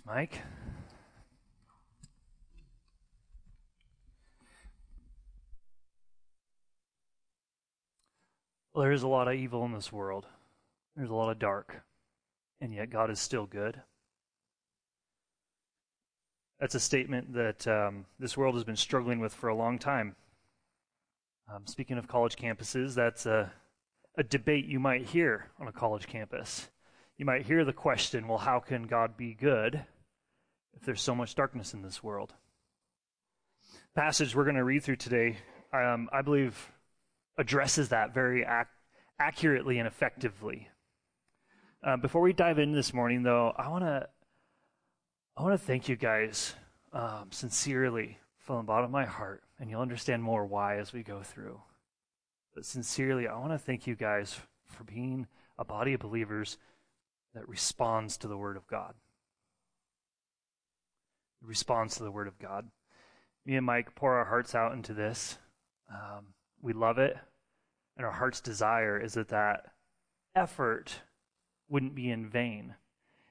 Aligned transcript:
Thanks, 0.00 0.06
Mike. 0.06 0.42
Well, 8.72 8.82
there 8.82 8.92
is 8.92 9.02
a 9.02 9.08
lot 9.08 9.28
of 9.28 9.34
evil 9.34 9.64
in 9.64 9.72
this 9.72 9.92
world. 9.92 10.26
There's 10.96 11.10
a 11.10 11.14
lot 11.14 11.30
of 11.30 11.38
dark. 11.38 11.82
And 12.60 12.72
yet 12.72 12.90
God 12.90 13.10
is 13.10 13.18
still 13.18 13.46
good. 13.46 13.80
That's 16.60 16.74
a 16.74 16.80
statement 16.80 17.32
that 17.34 17.66
um, 17.66 18.04
this 18.18 18.36
world 18.36 18.54
has 18.54 18.64
been 18.64 18.76
struggling 18.76 19.18
with 19.18 19.32
for 19.32 19.48
a 19.48 19.54
long 19.54 19.78
time. 19.78 20.14
Um, 21.52 21.66
speaking 21.66 21.98
of 21.98 22.06
college 22.06 22.36
campuses, 22.36 22.94
that's 22.94 23.26
a, 23.26 23.50
a 24.16 24.22
debate 24.22 24.66
you 24.66 24.78
might 24.78 25.06
hear 25.06 25.50
on 25.58 25.68
a 25.68 25.72
college 25.72 26.06
campus. 26.06 26.68
You 27.20 27.26
might 27.26 27.44
hear 27.44 27.66
the 27.66 27.74
question, 27.74 28.26
well, 28.28 28.38
how 28.38 28.60
can 28.60 28.84
God 28.84 29.14
be 29.14 29.34
good 29.34 29.84
if 30.72 30.86
there's 30.86 31.02
so 31.02 31.14
much 31.14 31.34
darkness 31.34 31.74
in 31.74 31.82
this 31.82 32.02
world? 32.02 32.32
The 33.94 34.00
passage 34.00 34.34
we're 34.34 34.44
going 34.44 34.56
to 34.56 34.64
read 34.64 34.82
through 34.82 34.96
today, 34.96 35.36
um, 35.70 36.08
I 36.14 36.22
believe, 36.22 36.72
addresses 37.36 37.90
that 37.90 38.14
very 38.14 38.40
ac- 38.40 38.70
accurately 39.18 39.76
and 39.76 39.86
effectively. 39.86 40.70
Uh, 41.84 41.98
before 41.98 42.22
we 42.22 42.32
dive 42.32 42.58
in 42.58 42.72
this 42.72 42.94
morning, 42.94 43.22
though, 43.22 43.52
I 43.54 43.68
want 43.68 43.84
to 43.84 44.08
I 45.36 45.42
want 45.42 45.60
to 45.60 45.66
thank 45.66 45.90
you 45.90 45.96
guys 45.96 46.54
um, 46.94 47.26
sincerely 47.32 48.16
from 48.38 48.56
the 48.56 48.62
bottom 48.62 48.86
of 48.86 48.90
my 48.90 49.04
heart, 49.04 49.42
and 49.58 49.68
you'll 49.68 49.82
understand 49.82 50.22
more 50.22 50.46
why 50.46 50.78
as 50.78 50.94
we 50.94 51.02
go 51.02 51.20
through. 51.22 51.60
But 52.54 52.64
sincerely, 52.64 53.28
I 53.28 53.38
want 53.38 53.52
to 53.52 53.58
thank 53.58 53.86
you 53.86 53.94
guys 53.94 54.40
for 54.64 54.84
being 54.84 55.26
a 55.58 55.66
body 55.66 55.92
of 55.92 56.00
believers 56.00 56.56
that 57.34 57.48
responds 57.48 58.16
to 58.18 58.28
the 58.28 58.36
Word 58.36 58.56
of 58.56 58.66
God. 58.66 58.94
It 61.42 61.48
Responds 61.48 61.96
to 61.96 62.02
the 62.02 62.10
Word 62.10 62.28
of 62.28 62.38
God. 62.38 62.68
Me 63.46 63.56
and 63.56 63.64
Mike 63.64 63.94
pour 63.94 64.14
our 64.14 64.26
hearts 64.26 64.54
out 64.54 64.72
into 64.72 64.92
this. 64.92 65.38
Um, 65.90 66.34
we 66.60 66.72
love 66.72 66.98
it, 66.98 67.16
and 67.96 68.04
our 68.04 68.12
heart's 68.12 68.40
desire 68.40 68.98
is 68.98 69.14
that 69.14 69.28
that 69.28 69.72
effort 70.34 71.00
wouldn't 71.68 71.94
be 71.94 72.10
in 72.10 72.28
vain. 72.28 72.74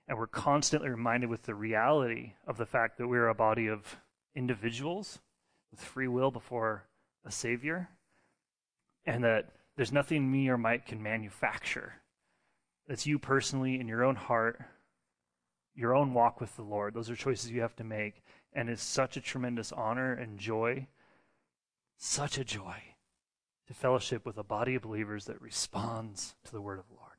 And 0.07 0.17
we're 0.17 0.27
constantly 0.27 0.89
reminded 0.89 1.29
with 1.29 1.43
the 1.43 1.53
reality 1.53 2.33
of 2.47 2.57
the 2.57 2.65
fact 2.65 2.97
that 2.97 3.07
we're 3.07 3.27
a 3.27 3.35
body 3.35 3.67
of 3.67 3.97
individuals 4.35 5.19
with 5.69 5.83
free 5.83 6.07
will 6.07 6.31
before 6.31 6.85
a 7.23 7.31
Savior, 7.31 7.89
and 9.05 9.23
that 9.23 9.49
there's 9.75 9.91
nothing 9.91 10.31
me 10.31 10.49
or 10.49 10.57
Mike 10.57 10.87
can 10.87 11.03
manufacture. 11.03 11.93
That's 12.89 13.05
you 13.05 13.19
personally 13.19 13.79
in 13.79 13.87
your 13.87 14.03
own 14.03 14.15
heart, 14.15 14.59
your 15.75 15.95
own 15.95 16.15
walk 16.15 16.41
with 16.41 16.55
the 16.55 16.63
Lord. 16.63 16.95
Those 16.95 17.07
are 17.11 17.15
choices 17.15 17.51
you 17.51 17.61
have 17.61 17.75
to 17.75 17.83
make. 17.83 18.23
And 18.51 18.67
it's 18.67 18.81
such 18.81 19.15
a 19.15 19.21
tremendous 19.21 19.71
honor 19.71 20.11
and 20.11 20.39
joy, 20.39 20.87
such 21.97 22.39
a 22.39 22.43
joy 22.43 22.81
to 23.67 23.75
fellowship 23.75 24.25
with 24.25 24.39
a 24.39 24.43
body 24.43 24.73
of 24.73 24.81
believers 24.81 25.25
that 25.25 25.39
responds 25.39 26.33
to 26.45 26.51
the 26.51 26.61
word 26.61 26.79
of 26.79 26.87
the 26.87 26.95
Lord. 26.95 27.09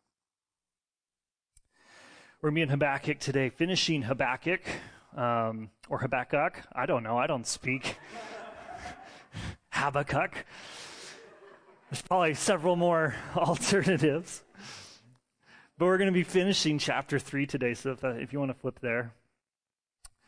We're 2.42 2.48
going 2.48 2.54
to 2.54 2.58
be 2.58 2.62
in 2.62 2.68
Habakkuk 2.70 3.20
today, 3.20 3.48
finishing 3.48 4.02
Habakkuk, 4.02 4.62
um, 5.16 5.70
or 5.88 5.98
Habakkuk. 5.98 6.62
I 6.72 6.86
don't 6.86 7.04
know. 7.04 7.16
I 7.16 7.28
don't 7.28 7.46
speak 7.46 7.96
Habakkuk. 9.70 10.44
There's 11.88 12.02
probably 12.02 12.34
several 12.34 12.74
more 12.74 13.14
alternatives. 13.36 14.42
But 15.80 15.86
we're 15.86 15.96
going 15.96 16.08
to 16.08 16.12
be 16.12 16.24
finishing 16.24 16.78
chapter 16.78 17.18
3 17.18 17.46
today, 17.46 17.72
so 17.72 17.92
if, 17.92 18.04
uh, 18.04 18.08
if 18.08 18.34
you 18.34 18.38
want 18.38 18.50
to 18.50 18.58
flip 18.58 18.80
there. 18.80 19.14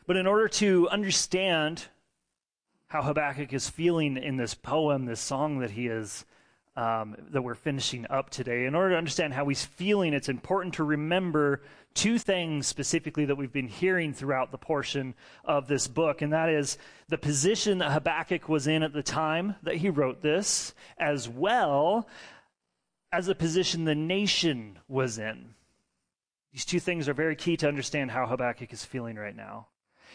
But 0.07 0.17
in 0.17 0.25
order 0.25 0.47
to 0.47 0.89
understand 0.89 1.85
how 2.87 3.03
Habakkuk 3.03 3.53
is 3.53 3.69
feeling 3.69 4.17
in 4.17 4.37
this 4.37 4.55
poem, 4.55 5.05
this 5.05 5.19
song 5.19 5.59
that 5.59 5.69
he 5.69 5.85
is 5.85 6.25
um, 6.75 7.15
that 7.29 7.43
we're 7.43 7.53
finishing 7.53 8.07
up 8.09 8.31
today. 8.31 8.65
In 8.65 8.73
order 8.73 8.91
to 8.91 8.97
understand 8.97 9.33
how 9.33 9.47
he's 9.47 9.63
feeling, 9.63 10.15
it's 10.15 10.27
important 10.27 10.73
to 10.75 10.83
remember 10.83 11.61
two 11.93 12.17
things 12.17 12.65
specifically 12.65 13.25
that 13.25 13.35
we've 13.35 13.53
been 13.53 13.67
hearing 13.67 14.11
throughout 14.11 14.51
the 14.51 14.57
portion 14.57 15.13
of 15.45 15.67
this 15.67 15.87
book, 15.87 16.23
and 16.23 16.33
that 16.33 16.49
is 16.49 16.79
the 17.09 17.17
position 17.19 17.77
that 17.77 17.91
Habakkuk 17.91 18.49
was 18.49 18.65
in 18.65 18.81
at 18.81 18.93
the 18.93 19.03
time 19.03 19.55
that 19.61 19.75
he 19.75 19.91
wrote 19.91 20.23
this, 20.23 20.73
as 20.97 21.29
well 21.29 22.07
as 23.13 23.27
the 23.27 23.35
position 23.35 23.85
the 23.85 23.93
nation 23.93 24.79
was 24.87 25.19
in. 25.19 25.53
These 26.51 26.65
two 26.65 26.79
things 26.79 27.07
are 27.07 27.13
very 27.13 27.35
key 27.35 27.55
to 27.57 27.67
understand 27.67 28.09
how 28.09 28.25
Habakkuk 28.25 28.73
is 28.73 28.83
feeling 28.83 29.17
right 29.17 29.35
now. 29.35 29.67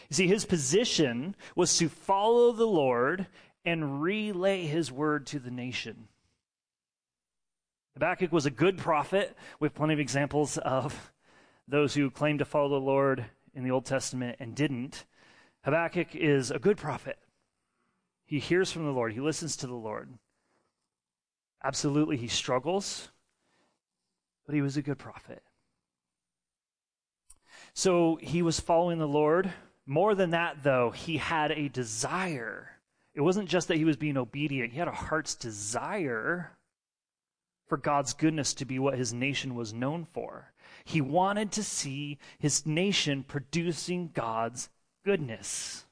You 0.09 0.15
see, 0.15 0.27
his 0.27 0.43
position 0.43 1.35
was 1.55 1.77
to 1.77 1.87
follow 1.87 2.51
the 2.51 2.67
Lord 2.67 3.27
and 3.63 4.01
relay 4.01 4.65
his 4.65 4.91
word 4.91 5.25
to 5.27 5.39
the 5.39 5.49
nation. 5.49 6.09
Habakkuk 7.93 8.33
was 8.33 8.45
a 8.45 8.51
good 8.51 8.77
prophet. 8.77 9.35
Have 9.61 9.73
plenty 9.73 9.93
of 9.93 9.99
examples 9.99 10.57
of 10.57 11.13
those 11.69 11.93
who 11.93 12.11
claimed 12.11 12.39
to 12.39 12.45
follow 12.45 12.69
the 12.69 12.85
Lord 12.85 13.25
in 13.53 13.63
the 13.63 13.71
Old 13.71 13.85
Testament 13.85 14.37
and 14.41 14.55
didn't. 14.55 15.05
Habakkuk 15.63 16.15
is 16.15 16.51
a 16.51 16.59
good 16.59 16.77
prophet. 16.77 17.17
He 18.25 18.39
hears 18.39 18.71
from 18.71 18.85
the 18.85 18.91
Lord, 18.91 19.13
he 19.13 19.21
listens 19.21 19.55
to 19.57 19.67
the 19.67 19.73
Lord. 19.73 20.09
Absolutely, 21.63 22.17
he 22.17 22.27
struggles, 22.27 23.09
but 24.45 24.55
he 24.55 24.61
was 24.61 24.77
a 24.77 24.81
good 24.81 24.97
prophet. 24.97 25.43
So 27.73 28.17
he 28.21 28.41
was 28.41 28.59
following 28.59 28.99
the 28.99 29.07
Lord. 29.07 29.51
More 29.85 30.15
than 30.15 30.31
that, 30.31 30.63
though, 30.63 30.91
he 30.91 31.17
had 31.17 31.51
a 31.51 31.69
desire. 31.69 32.69
It 33.13 33.21
wasn't 33.21 33.49
just 33.49 33.67
that 33.67 33.77
he 33.77 33.85
was 33.85 33.97
being 33.97 34.17
obedient, 34.17 34.71
he 34.71 34.79
had 34.79 34.87
a 34.87 34.91
heart's 34.91 35.35
desire 35.35 36.51
for 37.67 37.77
God's 37.77 38.13
goodness 38.13 38.53
to 38.55 38.65
be 38.65 38.79
what 38.79 38.97
his 38.97 39.13
nation 39.13 39.55
was 39.55 39.73
known 39.73 40.05
for. 40.11 40.51
He 40.85 41.01
wanted 41.01 41.51
to 41.53 41.63
see 41.63 42.17
his 42.39 42.65
nation 42.65 43.23
producing 43.23 44.09
God's 44.13 44.69
goodness. 45.05 45.85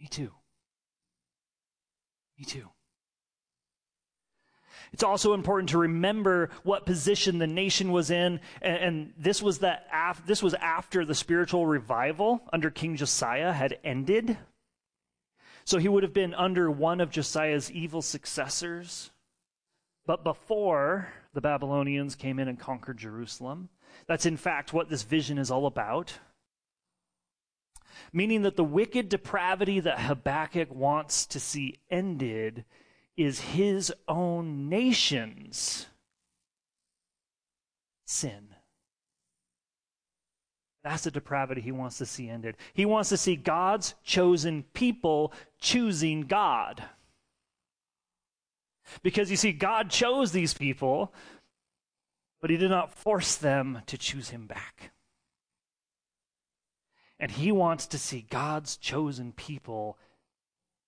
Me 0.00 0.08
too. 0.08 0.32
Me 2.38 2.44
too. 2.44 2.68
It's 4.92 5.02
also 5.02 5.32
important 5.32 5.70
to 5.70 5.78
remember 5.78 6.50
what 6.64 6.84
position 6.84 7.38
the 7.38 7.46
nation 7.46 7.92
was 7.92 8.10
in, 8.10 8.40
and, 8.60 8.76
and 8.76 9.12
this 9.16 9.42
was 9.42 9.60
that 9.60 9.86
af- 9.92 10.22
this 10.26 10.42
was 10.42 10.54
after 10.54 11.04
the 11.04 11.14
spiritual 11.14 11.66
revival 11.66 12.42
under 12.52 12.70
King 12.70 12.96
Josiah 12.96 13.52
had 13.52 13.78
ended. 13.84 14.36
So 15.64 15.78
he 15.78 15.88
would 15.88 16.02
have 16.02 16.12
been 16.12 16.34
under 16.34 16.70
one 16.70 17.00
of 17.00 17.10
Josiah's 17.10 17.70
evil 17.70 18.02
successors. 18.02 19.10
But 20.04 20.24
before 20.24 21.08
the 21.32 21.40
Babylonians 21.40 22.16
came 22.16 22.38
in 22.38 22.48
and 22.48 22.58
conquered 22.58 22.98
Jerusalem, 22.98 23.68
that's 24.06 24.26
in 24.26 24.36
fact 24.36 24.72
what 24.72 24.90
this 24.90 25.04
vision 25.04 25.38
is 25.38 25.50
all 25.50 25.66
about. 25.66 26.18
Meaning 28.12 28.42
that 28.42 28.56
the 28.56 28.64
wicked 28.64 29.08
depravity 29.08 29.80
that 29.80 30.00
Habakkuk 30.00 30.74
wants 30.74 31.24
to 31.26 31.40
see 31.40 31.78
ended 31.90 32.64
is 33.16 33.40
his 33.40 33.92
own 34.08 34.68
nation's 34.68 35.86
sin. 38.06 38.48
That's 40.82 41.04
the 41.04 41.10
depravity 41.10 41.60
he 41.60 41.72
wants 41.72 41.98
to 41.98 42.06
see 42.06 42.28
ended. 42.28 42.56
He 42.74 42.84
wants 42.84 43.10
to 43.10 43.16
see 43.16 43.36
God's 43.36 43.94
chosen 44.02 44.64
people 44.74 45.32
choosing 45.60 46.22
God. 46.22 46.82
Because 49.02 49.30
you 49.30 49.36
see, 49.36 49.52
God 49.52 49.90
chose 49.90 50.32
these 50.32 50.54
people, 50.54 51.12
but 52.40 52.50
He 52.50 52.56
did 52.56 52.70
not 52.70 52.92
force 52.92 53.36
them 53.36 53.80
to 53.86 53.96
choose 53.96 54.30
Him 54.30 54.46
back. 54.46 54.90
And 57.18 57.30
He 57.30 57.52
wants 57.52 57.86
to 57.88 57.98
see 57.98 58.26
God's 58.28 58.76
chosen 58.76 59.32
people 59.32 59.98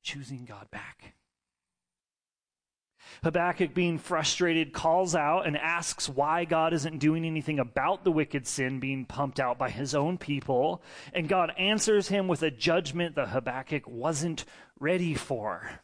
choosing 0.03 0.44
God 0.44 0.70
back. 0.70 1.15
Habakkuk, 3.23 3.75
being 3.75 3.99
frustrated, 3.99 4.73
calls 4.73 5.15
out 5.15 5.47
and 5.47 5.56
asks 5.56 6.09
why 6.09 6.45
God 6.45 6.73
isn't 6.73 6.99
doing 6.99 7.25
anything 7.25 7.59
about 7.59 8.05
the 8.05 8.12
wicked 8.12 8.47
sin 8.47 8.81
being 8.81 9.05
pumped 9.05 9.41
out 9.41 9.59
by 9.59 9.71
his 9.71 9.95
own 9.95 10.19
people. 10.19 10.83
And 11.12 11.29
God 11.29 11.53
answers 11.59 12.09
him 12.09 12.29
with 12.29 12.43
a 12.43 12.51
judgment 12.51 13.15
that 13.17 13.29
Habakkuk 13.29 13.87
wasn't 13.87 14.45
ready 14.79 15.15
for. 15.15 15.81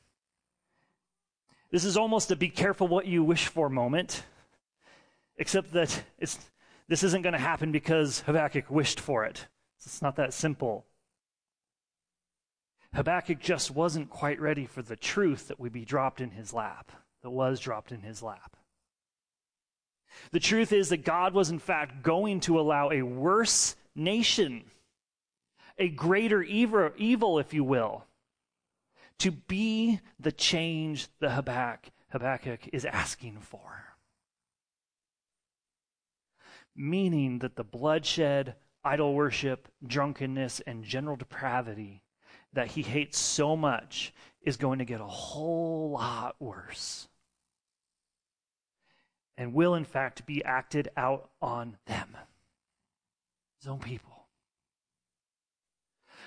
This 1.71 1.85
is 1.85 1.97
almost 1.97 2.31
a 2.31 2.37
be 2.37 2.49
careful 2.49 2.89
what 2.89 3.07
you 3.07 3.23
wish 3.23 3.47
for 3.47 3.69
moment, 3.69 4.25
except 5.37 5.73
that 5.73 6.05
it's, 6.19 6.39
this 6.89 7.05
isn't 7.05 7.23
going 7.23 7.33
to 7.33 7.39
happen 7.39 7.71
because 7.71 8.21
Habakkuk 8.21 8.71
wished 8.71 8.99
for 8.99 9.25
it. 9.25 9.47
It's 9.79 10.03
not 10.03 10.17
that 10.17 10.35
simple. 10.35 10.85
Habakkuk 12.93 13.39
just 13.39 13.71
wasn't 13.71 14.11
quite 14.11 14.41
ready 14.41 14.67
for 14.67 14.83
the 14.83 14.97
truth 14.97 15.49
that 15.49 15.61
would 15.61 15.73
be 15.73 15.85
dropped 15.85 16.21
in 16.21 16.33
his 16.33 16.53
lap, 16.53 16.91
that 17.23 17.31
was 17.31 17.61
dropped 17.61 17.93
in 17.93 18.01
his 18.01 18.23
lap. 18.23 18.57
The 20.33 20.41
truth 20.41 20.73
is 20.73 20.89
that 20.91 21.05
God 21.05 21.35
was, 21.35 21.51
in 21.51 21.59
fact, 21.59 22.03
going 22.03 22.41
to 22.41 22.59
allow 22.61 22.91
a 22.91 23.03
worse 23.03 23.77
nation, 23.95 24.65
a 25.79 25.89
greater 25.89 26.43
evil, 26.43 27.39
if 27.39 27.55
you 27.55 27.65
will, 27.65 28.05
to 29.19 29.31
be 29.31 30.01
the 30.19 30.33
change 30.33 31.09
that 31.21 31.31
Habakkuk, 31.31 31.93
Habakkuk 32.11 32.69
is 32.73 32.85
asking 32.85 33.39
for. 33.41 33.61
Meaning 36.75 37.41
that 37.41 37.57
the 37.57 37.65
bloodshed, 37.65 38.55
idol 38.85 39.15
worship, 39.15 39.69
drunkenness, 39.87 40.61
and 40.61 40.85
general 40.85 41.17
depravity 41.17 42.03
that 42.53 42.69
he 42.69 42.83
hates 42.83 43.19
so 43.19 43.57
much 43.57 44.13
is 44.43 44.57
going 44.57 44.79
to 44.79 44.85
get 44.85 45.01
a 45.01 45.07
whole 45.07 45.91
lot 45.91 46.35
worse 46.41 47.09
and 49.41 49.55
will, 49.55 49.75
in 49.75 49.87
fact, 49.87 50.27
be 50.27 50.45
acted 50.45 50.91
out 50.99 51.31
on 51.41 51.79
them, 51.87 52.15
his 53.59 53.67
own 53.67 53.79
people. 53.79 54.27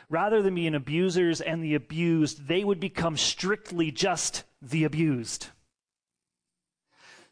Rather 0.09 0.41
than 0.41 0.55
being 0.55 0.73
abusers 0.73 1.39
and 1.39 1.63
the 1.63 1.75
abused, 1.75 2.47
they 2.47 2.63
would 2.63 2.79
become 2.79 3.15
strictly 3.15 3.91
just 3.91 4.45
the 4.63 4.83
abused. 4.83 5.49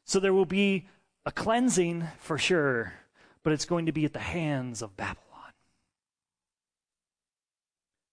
So 0.06 0.20
there 0.20 0.36
will 0.36 0.46
be 0.46 0.88
a 1.26 1.32
cleansing 1.32 2.08
for 2.20 2.38
sure, 2.38 2.94
but 3.42 3.52
it's 3.52 3.66
going 3.66 3.88
to 3.88 3.92
be 3.92 4.06
at 4.06 4.14
the 4.14 4.20
hands 4.20 4.84
of 4.84 4.96
Babylon. 4.96 5.18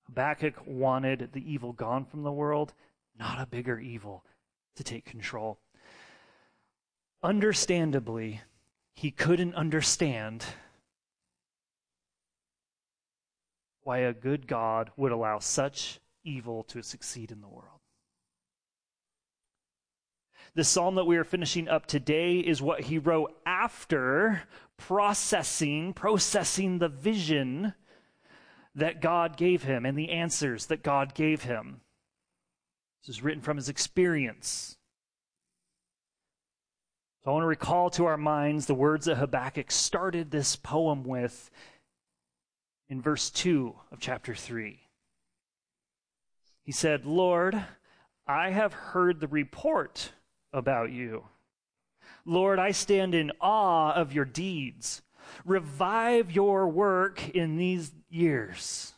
Habakkuk 0.07 0.55
wanted 0.67 1.33
the 1.35 1.53
evil 1.53 1.75
gone 1.75 2.07
from 2.07 2.23
the 2.23 2.33
world, 2.33 2.73
not 3.19 3.39
a 3.39 3.47
bigger 3.47 3.79
evil 3.79 4.25
to 4.77 4.83
take 4.83 5.05
control. 5.05 5.59
Understandably, 7.23 8.43
he 8.95 9.11
couldn't 9.11 9.55
understand 9.55 10.45
why 13.83 13.99
a 13.99 14.13
good 14.13 14.47
God 14.47 14.91
would 14.97 15.13
allow 15.13 15.39
such 15.39 16.01
evil 16.25 16.63
to 16.65 16.83
succeed 16.83 17.31
in 17.31 17.41
the 17.41 17.49
world. 17.49 17.81
The 20.55 20.65
psalm 20.65 20.95
that 20.95 21.05
we 21.07 21.17
are 21.17 21.25
finishing 21.25 21.69
up 21.69 21.87
today 21.87 22.39
is 22.39 22.63
what 22.63 22.83
he 22.83 22.99
wrote 22.99 23.37
after 23.45 24.43
processing, 24.77 25.93
processing 25.93 26.79
the 26.79 26.89
vision 26.89 27.75
that 28.75 29.01
God 29.01 29.37
gave 29.37 29.65
him 29.65 29.85
and 29.85 29.99
the 29.99 30.11
answers 30.11 30.67
that 30.67 30.83
God 30.83 31.15
gave 31.15 31.43
him. 31.43 31.81
This 33.03 33.17
is 33.17 33.23
written 33.23 33.43
from 33.43 33.57
his 33.57 33.69
experience. 33.69 34.78
I 37.29 37.31
want 37.33 37.43
to 37.43 37.49
recall 37.49 37.91
to 37.91 38.07
our 38.07 38.17
minds 38.17 38.65
the 38.65 38.75
words 38.75 39.05
that 39.05 39.17
Habakkuk 39.17 39.71
started 39.71 40.31
this 40.31 40.57
poem 40.57 41.05
with 41.05 41.51
in 42.89 43.03
verse 43.03 43.29
2 43.29 43.75
of 43.93 44.01
chapter 44.01 44.35
3. 44.35 44.81
He 46.63 46.73
said, 46.73 47.05
Lord, 47.05 47.63
I 48.27 48.49
have 48.49 48.73
heard 48.73 49.21
the 49.21 49.29
report 49.29 50.13
about 50.55 50.91
you. 50.91 51.25
Lord, 52.25 52.59
I 52.59 52.71
stand 52.71 53.15
in 53.15 53.33
awe 53.43 53.93
of 53.93 54.15
your 54.15 54.25
deeds. 54.25 55.03
Revive 55.45 56.33
your 56.33 56.67
work 56.67 57.29
in 57.29 57.59
these 57.59 57.93
years. 58.09 58.95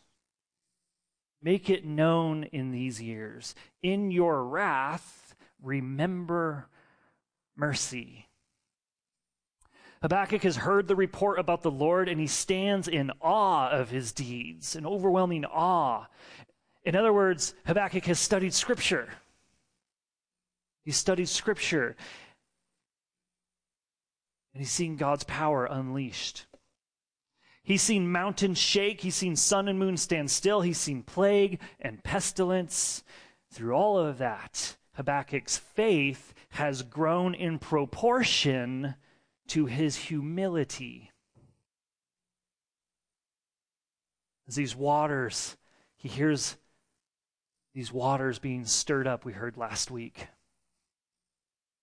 Make 1.43 1.69
it 1.69 1.85
known 1.85 2.45
in 2.45 2.71
these 2.71 3.03
years. 3.03 3.57
In 3.83 4.13
your 4.13 4.45
wrath, 4.45 5.35
remember 5.61 6.69
mercy. 7.61 8.27
Habakkuk 10.03 10.43
has 10.45 10.57
heard 10.57 10.89
the 10.89 10.97
report 10.97 11.39
about 11.39 11.61
the 11.61 11.71
Lord 11.71 12.09
and 12.09 12.19
he 12.19 12.27
stands 12.27 12.89
in 12.89 13.13
awe 13.21 13.69
of 13.69 13.91
his 13.91 14.13
deeds, 14.13 14.75
an 14.75 14.87
overwhelming 14.87 15.45
awe. 15.45 16.07
In 16.85 16.97
other 16.97 17.13
words, 17.13 17.55
Habakkuk 17.67 18.07
has 18.07 18.19
studied 18.19 18.55
Scripture. 18.55 19.11
He 20.87 20.91
studied 20.91 21.29
Scripture. 21.29 21.97
And 24.55 24.63
he's 24.63 24.73
seen 24.73 24.97
God's 24.97 25.25
power 25.25 25.67
unleashed. 25.67 26.47
He's 27.63 27.83
seen 27.83 28.11
mountains 28.11 28.59
shake. 28.59 29.03
He's 29.03 29.15
seen 29.15 29.37
sun 29.37 29.69
and 29.69 29.79
moon 29.79 29.99
stand 29.99 30.31
still. 30.31 30.63
He's 30.63 30.79
seen 30.79 31.03
plague 31.03 31.61
and 31.79 32.03
pestilence. 32.03 33.05
Through 33.53 33.75
all 33.75 33.99
of 33.99 34.17
that, 34.17 34.77
Habakkuk's 34.95 35.59
faith 35.59 36.33
has 36.51 36.83
grown 36.83 37.35
in 37.35 37.59
proportion 37.59 38.95
to 39.49 39.67
his 39.67 39.97
humility. 39.97 41.11
As 44.49 44.57
these 44.57 44.75
waters, 44.75 45.57
he 45.97 46.09
hears 46.09 46.57
these 47.73 47.93
waters 47.93 48.39
being 48.39 48.65
stirred 48.65 49.07
up, 49.07 49.25
we 49.25 49.33
heard 49.33 49.57
last 49.57 49.91
week. 49.91 50.27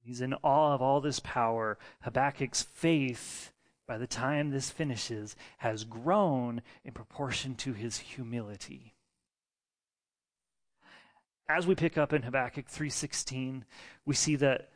He's 0.02 0.22
in 0.22 0.34
awe 0.36 0.74
of 0.74 0.82
all 0.82 1.02
this 1.02 1.20
power. 1.22 1.78
Habakkuk's 2.02 2.62
faith, 2.62 3.52
by 3.88 3.98
the 3.98 4.08
time 4.08 4.50
this 4.50 4.70
finishes, 4.70 5.36
has 5.60 5.86
grown 5.86 6.62
in 6.84 6.92
proportion 6.92 7.56
to 7.56 7.74
his 7.74 7.98
humility. 8.00 8.97
As 11.50 11.66
we 11.66 11.76
pick 11.76 11.98
up 11.98 12.12
in 12.12 12.24
Habakkuk 12.24 12.68
3:16, 12.68 13.66
we 14.06 14.14
see 14.14 14.36
that 14.36 14.70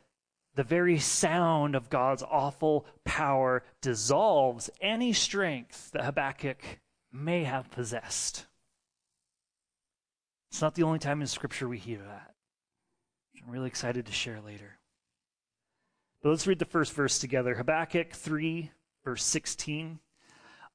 the 0.54 0.62
very 0.62 0.98
sound 0.98 1.74
of 1.74 1.90
God's 1.90 2.22
awful 2.22 2.86
power 3.04 3.62
dissolves 3.80 4.70
any 4.80 5.12
strength 5.12 5.90
that 5.92 6.04
Habakkuk 6.04 6.80
may 7.10 7.44
have 7.44 7.70
possessed. 7.70 8.46
It's 10.50 10.60
not 10.60 10.74
the 10.74 10.82
only 10.82 10.98
time 10.98 11.20
in 11.20 11.26
Scripture 11.26 11.68
we 11.68 11.78
hear 11.78 12.02
that. 12.02 12.34
I'm 13.42 13.50
really 13.50 13.68
excited 13.68 14.06
to 14.06 14.12
share 14.12 14.40
later. 14.40 14.78
But 16.22 16.30
let's 16.30 16.46
read 16.46 16.58
the 16.58 16.64
first 16.64 16.92
verse 16.92 17.18
together 17.18 17.54
Habakkuk 17.54 18.12
3, 18.12 18.70
verse 19.04 19.24
16. 19.24 19.98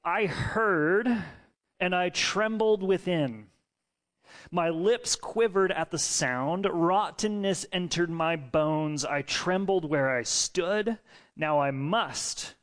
I 0.04 0.26
heard 0.26 1.24
and 1.80 1.96
I 1.96 2.10
trembled 2.10 2.84
within. 2.84 3.50
My 4.52 4.70
lips 4.70 5.16
quivered 5.16 5.72
at 5.72 5.92
the 5.92 6.00
sound. 6.00 6.68
Rottenness 6.70 7.66
entered 7.72 8.10
my 8.10 8.36
bones. 8.36 9.06
I 9.06 9.22
trembled 9.22 9.90
where 9.90 10.16
I 10.16 10.24
stood. 10.24 10.98
Now 11.36 11.60
I 11.60 11.72
must 11.72 12.56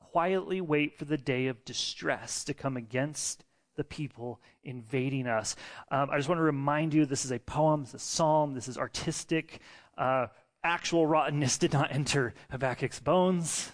quietly 0.00 0.60
wait 0.60 0.98
for 0.98 1.04
the 1.04 1.18
day 1.18 1.46
of 1.46 1.64
distress 1.64 2.44
to 2.44 2.54
come 2.54 2.76
against 2.76 3.44
the 3.76 3.84
people 3.84 4.40
invading 4.64 5.26
us. 5.26 5.56
Um, 5.90 6.10
I 6.10 6.16
just 6.16 6.28
want 6.28 6.38
to 6.38 6.42
remind 6.42 6.92
you 6.92 7.06
this 7.06 7.24
is 7.24 7.30
a 7.30 7.38
poem, 7.38 7.82
it's 7.82 7.94
a 7.94 7.98
psalm, 7.98 8.54
this 8.54 8.68
is 8.68 8.76
artistic. 8.76 9.60
Uh, 9.96 10.26
actual 10.64 11.06
rottenness 11.06 11.58
did 11.58 11.72
not 11.72 11.92
enter 11.92 12.34
Habakkuk's 12.50 13.00
bones. 13.00 13.72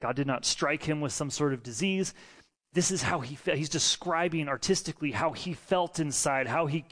God 0.00 0.16
did 0.16 0.26
not 0.26 0.46
strike 0.46 0.84
him 0.84 1.00
with 1.00 1.12
some 1.12 1.30
sort 1.30 1.52
of 1.52 1.62
disease. 1.62 2.14
This 2.72 2.90
is 2.90 3.02
how 3.02 3.20
he 3.20 3.34
felt. 3.34 3.58
He's 3.58 3.68
describing 3.68 4.48
artistically 4.48 5.10
how 5.10 5.32
he 5.32 5.54
felt 5.54 5.98
inside, 5.98 6.46
how 6.46 6.66
he 6.66 6.84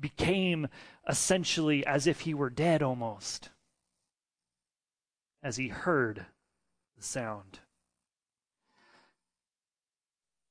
became 0.00 0.68
essentially 1.08 1.84
as 1.86 2.06
if 2.06 2.20
he 2.20 2.32
were 2.32 2.48
dead 2.50 2.82
almost, 2.82 3.50
as 5.42 5.56
he 5.56 5.68
heard 5.68 6.26
the 6.96 7.02
sound. 7.02 7.60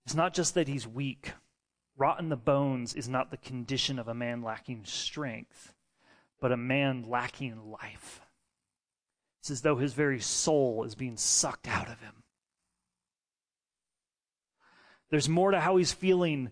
It's 0.05 0.15
not 0.15 0.33
just 0.33 0.53
that 0.53 0.67
he's 0.67 0.87
weak. 0.87 1.33
Rot 1.97 2.19
in 2.19 2.29
the 2.29 2.37
bones 2.37 2.93
is 2.93 3.09
not 3.09 3.31
the 3.31 3.37
condition 3.37 3.97
of 3.97 4.07
a 4.07 4.13
man 4.13 4.41
lacking 4.41 4.85
strength 4.85 5.73
but 6.41 6.51
a 6.51 6.57
man 6.57 7.05
lacking 7.07 7.71
life. 7.71 8.19
It's 9.39 9.51
as 9.51 9.61
though 9.61 9.77
his 9.77 9.93
very 9.93 10.19
soul 10.19 10.83
is 10.83 10.95
being 10.95 11.15
sucked 11.15 11.67
out 11.67 11.87
of 11.87 12.01
him. 12.01 12.20
There's 15.11 15.29
more 15.29 15.51
to 15.51 15.59
how 15.59 15.77
he's 15.77 15.91
feeling 15.91 16.49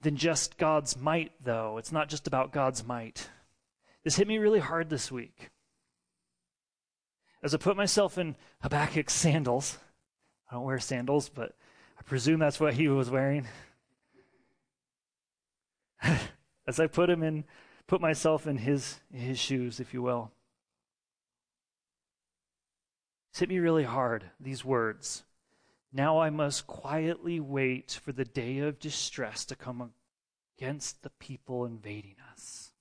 than 0.00 0.16
just 0.16 0.56
God's 0.56 0.96
might, 0.96 1.32
though. 1.44 1.76
It's 1.76 1.92
not 1.92 2.08
just 2.08 2.26
about 2.26 2.52
God's 2.52 2.86
might. 2.86 3.28
This 4.04 4.16
hit 4.16 4.26
me 4.26 4.38
really 4.38 4.60
hard 4.60 4.88
this 4.88 5.12
week. 5.12 5.50
As 7.42 7.54
I 7.54 7.58
put 7.58 7.76
myself 7.76 8.16
in 8.16 8.36
Habakkuk's 8.62 9.12
sandals, 9.12 9.76
I 10.50 10.54
don't 10.54 10.64
wear 10.64 10.78
sandals, 10.78 11.28
but 11.28 11.54
I 11.98 12.02
presume 12.02 12.40
that's 12.40 12.58
what 12.58 12.72
he 12.74 12.88
was 12.88 13.10
wearing. 13.10 13.46
As 16.66 16.80
I 16.80 16.86
put 16.86 17.10
him 17.10 17.22
in 17.22 17.44
put 17.86 18.00
myself 18.00 18.46
in 18.46 18.58
his, 18.58 19.00
his 19.12 19.38
shoes, 19.38 19.80
if 19.80 19.94
you 19.94 20.02
will. 20.02 20.30
It's 23.30 23.40
hit 23.40 23.48
me 23.48 23.58
really 23.58 23.84
hard, 23.84 24.24
these 24.40 24.64
words. 24.64 25.24
Now 25.96 26.18
I 26.18 26.28
must 26.28 26.66
quietly 26.66 27.40
wait 27.40 27.98
for 28.04 28.12
the 28.12 28.26
day 28.26 28.58
of 28.58 28.78
distress 28.78 29.46
to 29.46 29.56
come 29.56 29.92
against 30.58 31.02
the 31.02 31.08
people 31.08 31.64
invading 31.64 32.16
us. 32.30 32.72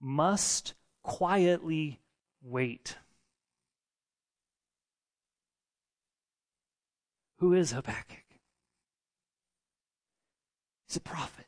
Must 0.00 0.74
quietly 1.02 1.98
wait. 2.40 2.98
Who 7.38 7.52
is 7.52 7.72
Habakkuk? 7.72 8.26
He's 10.86 10.98
a 10.98 11.00
prophet. 11.00 11.46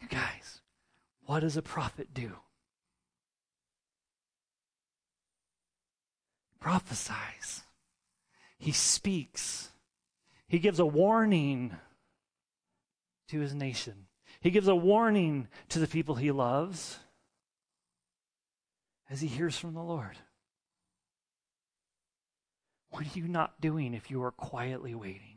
You 0.00 0.08
guys, 0.08 0.62
what 1.26 1.40
does 1.40 1.58
a 1.58 1.62
prophet 1.62 2.14
do? 2.14 2.32
Prophesies. 6.60 7.64
He 8.62 8.70
speaks. 8.70 9.70
He 10.46 10.60
gives 10.60 10.78
a 10.78 10.86
warning 10.86 11.74
to 13.26 13.40
his 13.40 13.52
nation. 13.52 14.06
He 14.40 14.52
gives 14.52 14.68
a 14.68 14.76
warning 14.76 15.48
to 15.70 15.80
the 15.80 15.88
people 15.88 16.14
he 16.14 16.30
loves 16.30 17.00
as 19.10 19.20
he 19.20 19.26
hears 19.26 19.58
from 19.58 19.74
the 19.74 19.82
Lord. 19.82 20.16
What 22.90 23.04
are 23.04 23.18
you 23.18 23.26
not 23.26 23.60
doing 23.60 23.94
if 23.94 24.12
you 24.12 24.22
are 24.22 24.30
quietly 24.30 24.94
waiting? 24.94 25.31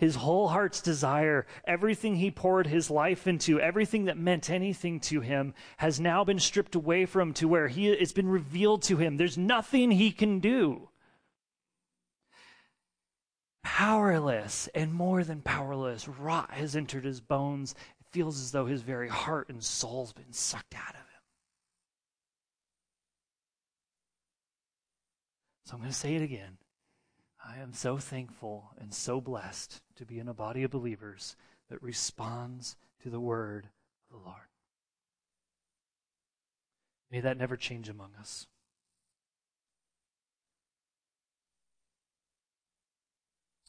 His 0.00 0.14
whole 0.14 0.48
heart's 0.48 0.80
desire, 0.80 1.46
everything 1.66 2.16
he 2.16 2.30
poured 2.30 2.66
his 2.66 2.90
life 2.90 3.26
into, 3.26 3.60
everything 3.60 4.06
that 4.06 4.16
meant 4.16 4.48
anything 4.48 4.98
to 5.00 5.20
him, 5.20 5.52
has 5.76 6.00
now 6.00 6.24
been 6.24 6.38
stripped 6.38 6.74
away 6.74 7.04
from 7.04 7.34
to 7.34 7.46
where 7.46 7.68
he, 7.68 7.90
it's 7.90 8.10
been 8.10 8.30
revealed 8.30 8.80
to 8.84 8.96
him. 8.96 9.18
There's 9.18 9.36
nothing 9.36 9.90
he 9.90 10.10
can 10.10 10.40
do. 10.40 10.88
Powerless 13.62 14.70
and 14.74 14.94
more 14.94 15.22
than 15.22 15.42
powerless, 15.42 16.08
rot 16.08 16.50
has 16.52 16.74
entered 16.74 17.04
his 17.04 17.20
bones. 17.20 17.74
It 18.00 18.06
feels 18.10 18.40
as 18.40 18.52
though 18.52 18.64
his 18.64 18.80
very 18.80 19.10
heart 19.10 19.50
and 19.50 19.62
soul's 19.62 20.14
been 20.14 20.32
sucked 20.32 20.76
out 20.76 20.94
of 20.94 20.96
him. 20.96 21.20
So 25.66 25.74
I'm 25.74 25.80
going 25.80 25.92
to 25.92 25.94
say 25.94 26.14
it 26.14 26.22
again. 26.22 26.56
I 27.50 27.60
am 27.60 27.72
so 27.72 27.98
thankful 27.98 28.70
and 28.80 28.94
so 28.94 29.20
blessed 29.20 29.80
to 29.96 30.04
be 30.04 30.20
in 30.20 30.28
a 30.28 30.34
body 30.34 30.62
of 30.62 30.70
believers 30.70 31.34
that 31.68 31.82
responds 31.82 32.76
to 33.02 33.10
the 33.10 33.18
word 33.18 33.68
of 34.06 34.18
the 34.18 34.24
Lord. 34.24 34.36
May 37.10 37.20
that 37.20 37.38
never 37.38 37.56
change 37.56 37.88
among 37.88 38.10
us. 38.20 38.46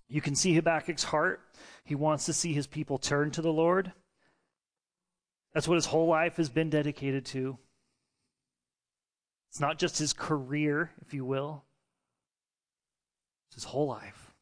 You 0.07 0.21
can 0.21 0.35
see 0.35 0.53
Habakkuk's 0.53 1.05
heart. 1.05 1.41
He 1.83 1.95
wants 1.95 2.25
to 2.25 2.33
see 2.33 2.53
his 2.53 2.67
people 2.67 2.99
turn 2.99 3.31
to 3.31 3.41
the 3.41 3.53
Lord. 3.53 3.93
That's 5.53 5.67
what 5.67 5.75
his 5.75 5.87
whole 5.87 6.07
life 6.07 6.37
has 6.37 6.49
been 6.49 6.69
dedicated 6.69 7.25
to. 7.27 7.57
It's 9.49 9.59
not 9.59 9.79
just 9.79 9.97
his 9.97 10.13
career, 10.13 10.91
if 11.01 11.13
you 11.13 11.25
will, 11.25 11.63
his 13.53 13.65
whole 13.65 13.87
life. 13.87 14.33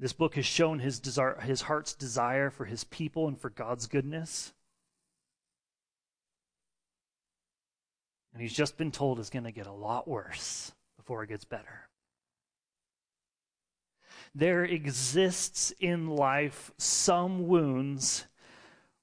This 0.00 0.12
book 0.12 0.34
has 0.34 0.44
shown 0.44 0.80
his, 0.80 0.98
desire, 0.98 1.40
his 1.40 1.62
heart's 1.62 1.94
desire 1.94 2.50
for 2.50 2.64
his 2.64 2.84
people 2.84 3.28
and 3.28 3.40
for 3.40 3.50
God's 3.50 3.86
goodness. 3.86 4.52
And 8.32 8.42
he's 8.42 8.52
just 8.52 8.76
been 8.76 8.90
told 8.90 9.18
it's 9.18 9.30
going 9.30 9.44
to 9.44 9.52
get 9.52 9.68
a 9.68 9.72
lot 9.72 10.08
worse 10.08 10.72
before 10.96 11.22
it 11.22 11.28
gets 11.28 11.44
better. 11.44 11.88
There 14.34 14.64
exists 14.64 15.72
in 15.78 16.08
life 16.08 16.72
some 16.76 17.46
wounds 17.46 18.26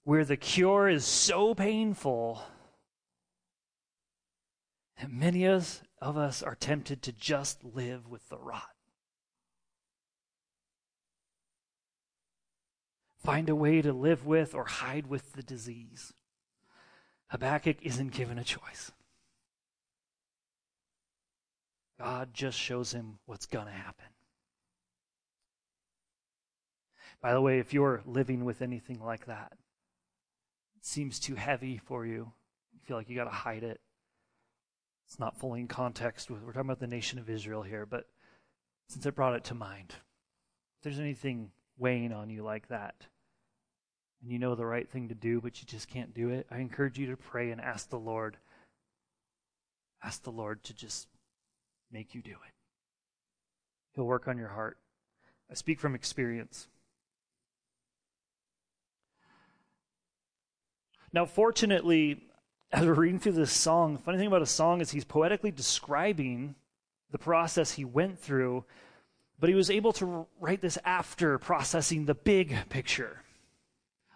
where 0.04 0.26
the 0.26 0.36
cure 0.36 0.90
is 0.90 1.06
so 1.06 1.56
painful 1.56 2.42
that 5.00 5.10
many 5.10 5.46
of 5.46 5.62
us, 5.62 5.82
of 6.02 6.18
us 6.18 6.42
are 6.42 6.56
tempted 6.56 7.02
to 7.04 7.12
just 7.12 7.64
live 7.64 8.10
with 8.10 8.28
the 8.30 8.38
rot. 8.38 8.72
Find 13.24 13.50
a 13.50 13.56
way 13.56 13.84
to 13.84 13.94
live 13.94 14.26
with 14.26 14.56
or 14.56 14.66
hide 14.66 15.06
with 15.06 15.34
the 15.34 15.44
disease. 15.44 16.12
Habakkuk 17.28 17.78
isn't 17.84 18.14
given 18.14 18.40
a 18.40 18.44
choice. 18.44 18.92
God 22.00 22.34
just 22.34 22.58
shows 22.58 22.94
him 22.94 23.20
what's 23.28 23.46
going 23.46 23.68
to 23.68 23.72
happen. 23.72 24.08
By 27.22 27.34
the 27.34 27.42
way, 27.42 27.60
if 27.60 27.76
you're 27.76 28.02
living 28.08 28.44
with 28.44 28.64
anything 28.64 29.00
like 29.00 29.28
that, 29.28 29.52
it 30.76 30.86
seems 30.86 31.20
too 31.20 31.36
heavy 31.36 31.78
for 31.78 32.08
you, 32.08 32.32
you 32.74 32.80
feel 32.84 32.98
like 32.98 33.08
you 33.08 33.16
got 33.16 33.26
to 33.26 33.30
hide 33.30 33.64
it, 33.64 33.80
it's 35.12 35.20
not 35.20 35.38
fully 35.38 35.60
in 35.60 35.68
context 35.68 36.32
with, 36.32 36.42
we're 36.42 36.54
talking 36.54 36.70
about 36.70 36.80
the 36.80 36.88
nation 36.88 37.20
of 37.20 37.30
Israel 37.30 37.64
here, 37.64 37.86
but 37.86 38.08
since 38.88 39.06
it 39.06 39.14
brought 39.14 39.36
it 39.36 39.44
to 39.44 39.54
mind, 39.54 39.90
if 39.90 40.84
there's 40.84 41.00
anything 41.00 41.52
weighing 41.78 42.14
on 42.14 42.30
you 42.30 42.44
like 42.44 42.70
that, 42.70 42.96
and 44.22 44.32
you 44.32 44.40
know 44.40 44.56
the 44.56 44.66
right 44.66 44.90
thing 44.90 45.10
to 45.10 45.14
do, 45.14 45.42
but 45.42 45.60
you 45.60 45.68
just 45.68 45.90
can't 45.90 46.14
do 46.14 46.30
it, 46.30 46.48
I 46.50 46.60
encourage 46.60 46.98
you 46.98 47.08
to 47.08 47.18
pray 47.18 47.52
and 47.52 47.60
ask 47.60 47.90
the 47.90 48.00
Lord. 48.00 48.38
Ask 50.02 50.24
the 50.24 50.32
Lord 50.32 50.64
to 50.64 50.74
just 50.74 51.10
make 51.92 52.16
you 52.16 52.22
do 52.22 52.32
it. 52.32 52.54
He'll 53.94 54.06
work 54.06 54.30
on 54.30 54.38
your 54.38 54.48
heart. 54.48 54.78
I 55.50 55.56
speak 55.56 55.82
from 55.82 55.94
experience. 55.94 56.70
Now, 61.12 61.26
fortunately, 61.26 62.31
as 62.72 62.86
we're 62.86 62.94
reading 62.94 63.20
through 63.20 63.34
this 63.34 63.52
song, 63.52 63.94
the 63.94 64.00
funny 64.00 64.18
thing 64.18 64.28
about 64.28 64.42
a 64.42 64.48
song 64.48 64.82
is 64.82 64.92
he's 64.92 65.04
poetically 65.04 65.52
describing 65.52 66.56
the 67.12 67.18
process 67.18 67.74
he 67.74 67.84
went 67.84 68.20
through, 68.20 68.64
but 69.40 69.50
he 69.50 69.56
was 69.56 69.70
able 69.70 69.92
to 69.94 70.26
write 70.40 70.62
this 70.62 70.78
after 70.86 71.38
processing 71.38 72.06
the 72.06 72.16
big 72.16 72.56
picture. 72.70 73.24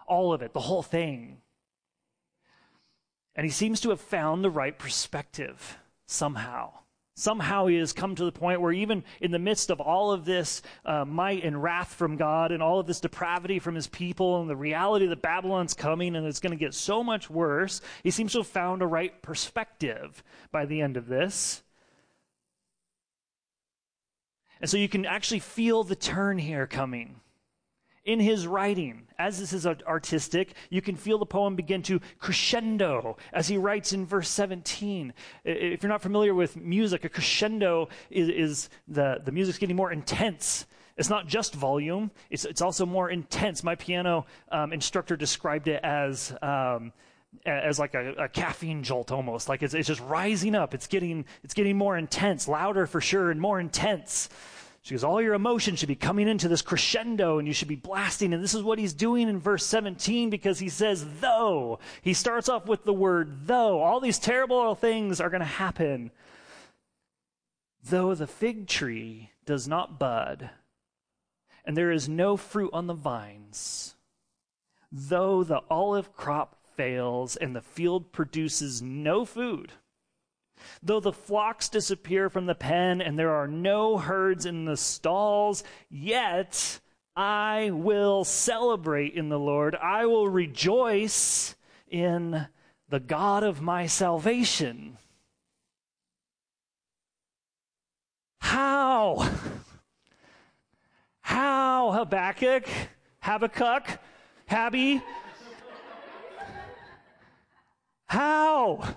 All 0.07 0.31
of 0.31 0.41
it, 0.41 0.53
the 0.53 0.61
whole 0.61 0.83
thing. 0.83 1.41
And 3.35 3.45
he 3.45 3.51
seems 3.51 3.81
to 3.81 3.89
have 3.89 3.99
found 3.99 4.43
the 4.43 4.49
right 4.49 4.77
perspective 4.77 5.77
somehow. 6.05 6.71
Somehow 7.17 7.67
he 7.67 7.77
has 7.77 7.93
come 7.93 8.13
to 8.15 8.25
the 8.25 8.31
point 8.31 8.59
where, 8.59 8.73
even 8.73 9.01
in 9.21 9.31
the 9.31 9.39
midst 9.39 9.69
of 9.69 9.79
all 9.79 10.11
of 10.11 10.25
this 10.25 10.61
uh, 10.83 11.05
might 11.05 11.45
and 11.45 11.63
wrath 11.63 11.93
from 11.93 12.17
God 12.17 12.51
and 12.51 12.61
all 12.61 12.79
of 12.79 12.87
this 12.87 12.99
depravity 12.99 13.57
from 13.57 13.73
his 13.73 13.87
people 13.87 14.41
and 14.41 14.49
the 14.49 14.55
reality 14.55 15.05
that 15.07 15.21
Babylon's 15.21 15.73
coming 15.73 16.17
and 16.17 16.27
it's 16.27 16.41
going 16.41 16.51
to 16.51 16.57
get 16.57 16.73
so 16.73 17.03
much 17.03 17.29
worse, 17.29 17.79
he 18.03 18.11
seems 18.11 18.33
to 18.33 18.39
have 18.39 18.47
found 18.47 18.81
a 18.81 18.87
right 18.87 19.21
perspective 19.21 20.21
by 20.51 20.65
the 20.65 20.81
end 20.81 20.97
of 20.97 21.07
this. 21.07 21.63
And 24.59 24.69
so 24.69 24.75
you 24.75 24.89
can 24.89 25.05
actually 25.05 25.39
feel 25.39 25.85
the 25.85 25.95
turn 25.95 26.37
here 26.37 26.67
coming 26.67 27.21
in 28.05 28.19
his 28.19 28.45
writing. 28.47 29.07
As 29.17 29.39
this 29.39 29.51
is 29.51 29.65
artistic, 29.65 30.53
you 30.69 30.81
can 30.81 30.95
feel 30.95 31.17
the 31.17 31.25
poem 31.25 31.55
begin 31.55 31.81
to 31.83 31.99
crescendo 32.19 33.17
as 33.33 33.47
he 33.47 33.57
writes 33.57 33.93
in 33.93 34.05
verse 34.05 34.29
17. 34.29 35.13
If 35.43 35.81
you're 35.81 35.91
not 35.91 36.01
familiar 36.01 36.33
with 36.33 36.55
music, 36.55 37.03
a 37.03 37.09
crescendo 37.09 37.89
is, 38.09 38.29
is 38.29 38.69
the, 38.87 39.19
the 39.23 39.31
music's 39.31 39.57
getting 39.57 39.75
more 39.75 39.91
intense. 39.91 40.67
It's 40.97 41.09
not 41.09 41.27
just 41.27 41.53
volume, 41.53 42.11
it's, 42.29 42.45
it's 42.45 42.61
also 42.61 42.85
more 42.85 43.09
intense. 43.09 43.63
My 43.63 43.75
piano 43.75 44.25
um, 44.51 44.71
instructor 44.71 45.17
described 45.17 45.67
it 45.67 45.83
as. 45.83 46.33
Um, 46.41 46.93
as 47.45 47.79
like 47.79 47.93
a, 47.95 48.13
a, 48.13 48.29
caffeine 48.29 48.81
jolt 48.81 49.11
almost 49.11 49.49
like 49.49 49.61
it's, 49.61 49.73
it's 49.73 49.89
just 49.89 49.99
rising 49.99 50.55
up 50.55 50.73
it's 50.73 50.87
getting 50.87 51.25
it's 51.43 51.53
getting 51.53 51.77
more 51.77 51.97
intense 51.97 52.47
louder 52.47 52.87
for 52.87 53.01
sure 53.01 53.29
and 53.29 53.41
more 53.41 53.59
intense 53.59 54.29
she 54.85 54.93
goes, 54.93 55.03
All 55.03 55.19
your 55.19 55.33
emotion 55.33 55.75
should 55.75 55.87
be 55.87 55.95
coming 55.95 56.27
into 56.27 56.47
this 56.47 56.61
crescendo 56.61 57.39
and 57.39 57.47
you 57.47 57.55
should 57.55 57.67
be 57.67 57.75
blasting. 57.75 58.35
And 58.35 58.43
this 58.43 58.53
is 58.53 58.61
what 58.61 58.77
he's 58.77 58.93
doing 58.93 59.27
in 59.27 59.39
verse 59.39 59.65
17 59.65 60.29
because 60.29 60.59
he 60.59 60.69
says, 60.69 61.03
Though. 61.21 61.79
He 62.03 62.13
starts 62.13 62.49
off 62.49 62.67
with 62.67 62.83
the 62.83 62.93
word 62.93 63.47
though. 63.47 63.81
All 63.81 63.99
these 63.99 64.19
terrible 64.19 64.75
things 64.75 65.19
are 65.19 65.31
going 65.31 65.39
to 65.39 65.45
happen. 65.45 66.11
Though 67.83 68.13
the 68.13 68.27
fig 68.27 68.67
tree 68.67 69.31
does 69.43 69.67
not 69.67 69.97
bud 69.97 70.51
and 71.65 71.75
there 71.75 71.91
is 71.91 72.07
no 72.07 72.37
fruit 72.37 72.69
on 72.71 72.85
the 72.85 72.93
vines, 72.93 73.95
though 74.91 75.43
the 75.43 75.63
olive 75.67 76.15
crop 76.15 76.59
fails 76.75 77.35
and 77.35 77.55
the 77.55 77.61
field 77.61 78.11
produces 78.11 78.83
no 78.83 79.25
food 79.25 79.71
Though 80.81 80.99
the 80.99 81.11
flocks 81.11 81.69
disappear 81.69 82.29
from 82.29 82.45
the 82.45 82.55
pen 82.55 83.01
and 83.01 83.17
there 83.17 83.31
are 83.31 83.47
no 83.47 83.97
herds 83.97 84.45
in 84.45 84.65
the 84.65 84.77
stalls, 84.77 85.63
yet 85.89 86.79
I 87.15 87.71
will 87.71 88.23
celebrate 88.23 89.13
in 89.13 89.29
the 89.29 89.39
Lord. 89.39 89.75
I 89.75 90.05
will 90.05 90.27
rejoice 90.27 91.55
in 91.87 92.47
the 92.89 92.99
God 92.99 93.43
of 93.43 93.61
my 93.61 93.87
salvation. 93.87 94.97
How? 98.39 99.29
How, 101.21 101.91
Habakkuk? 101.91 102.67
Habakkuk? 103.19 103.99
Habby? 104.45 105.01
How? 108.07 108.95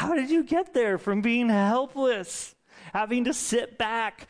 How 0.00 0.14
did 0.14 0.30
you 0.30 0.42
get 0.42 0.72
there 0.72 0.96
from 0.96 1.20
being 1.20 1.50
helpless, 1.50 2.54
having 2.94 3.24
to 3.24 3.34
sit 3.34 3.76
back, 3.76 4.28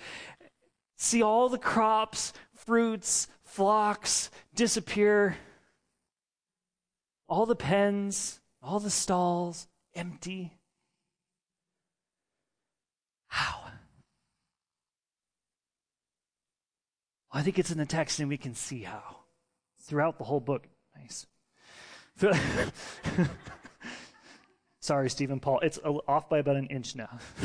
see 0.97 1.23
all 1.23 1.49
the 1.49 1.59
crops, 1.59 2.33
fruits, 2.57 3.29
flocks 3.45 4.33
disappear, 4.53 5.37
all 7.29 7.47
the 7.47 7.55
pens, 7.55 8.41
all 8.61 8.81
the 8.81 8.91
stalls 8.91 9.69
empty? 9.95 10.59
How? 13.29 13.63
I 17.31 17.43
think 17.43 17.61
it's 17.61 17.71
in 17.71 17.79
the 17.79 17.87
text 17.87 18.19
and 18.19 18.29
we 18.29 18.39
can 18.39 18.57
see 18.57 18.83
how. 18.83 19.19
Throughout 19.83 20.19
the 20.19 20.25
whole 20.25 20.41
book. 20.41 20.67
Nice. 20.97 21.29
Sorry, 24.81 25.11
Stephen 25.11 25.41
Paul. 25.41 25.61
It's 25.61 25.79
off 25.79 26.31
by 26.31 26.39
about 26.39 26.57
an 26.57 26.67
inch 26.69 26.97
now. 26.97 27.19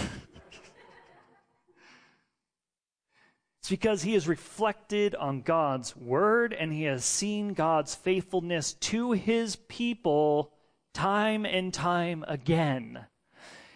it's 3.60 3.70
because 3.70 4.04
he 4.04 4.13
has 4.13 4.25
reflected 4.25 5.15
on 5.15 5.42
God's 5.42 5.98
word 5.98 6.54
and 6.54 6.72
he 6.72 6.84
has 6.84 7.04
seen 7.04 7.54
God's 7.54 7.94
faithfulness 7.94 8.74
to 8.74 9.12
his 9.12 9.58
people 9.58 10.54
time 10.94 11.46
and 11.46 11.74
time 11.74 12.24
again. 12.25 13.06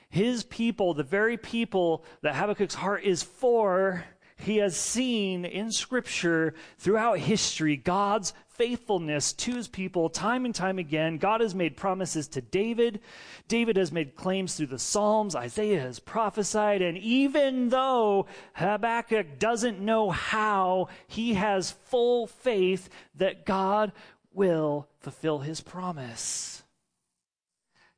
His 0.09 0.43
people, 0.43 0.93
the 0.93 1.03
very 1.03 1.35
people 1.35 2.05
that 2.21 2.35
Habakkuk's 2.35 2.75
heart 2.75 3.03
is 3.03 3.21
for, 3.23 4.05
he 4.37 4.57
has 4.57 4.77
seen 4.77 5.43
in 5.43 5.71
Scripture 5.73 6.53
throughout 6.77 7.19
history 7.19 7.75
God's 7.75 8.33
faithfulness 8.59 9.31
to 9.31 9.55
his 9.55 9.69
people 9.69 10.09
time 10.09 10.43
and 10.43 10.53
time 10.53 10.79
again. 10.79 11.17
God 11.17 11.39
has 11.39 11.55
made 11.55 11.77
promises 11.77 12.27
to 12.27 12.41
David. 12.41 12.99
David 13.47 13.77
has 13.77 13.89
made 13.89 14.17
claims 14.17 14.55
through 14.55 14.67
the 14.67 14.77
Psalms. 14.77 15.33
Isaiah 15.33 15.79
has 15.79 15.99
prophesied. 15.99 16.81
And 16.81 16.97
even 16.97 17.69
though 17.69 18.25
Habakkuk 18.55 19.39
doesn't 19.39 19.79
know 19.79 20.09
how, 20.09 20.89
he 21.07 21.35
has 21.35 21.71
full 21.71 22.27
faith 22.27 22.89
that 23.15 23.45
God 23.45 23.93
will 24.33 24.89
fulfill 24.99 25.39
his 25.39 25.61
promise. 25.61 26.61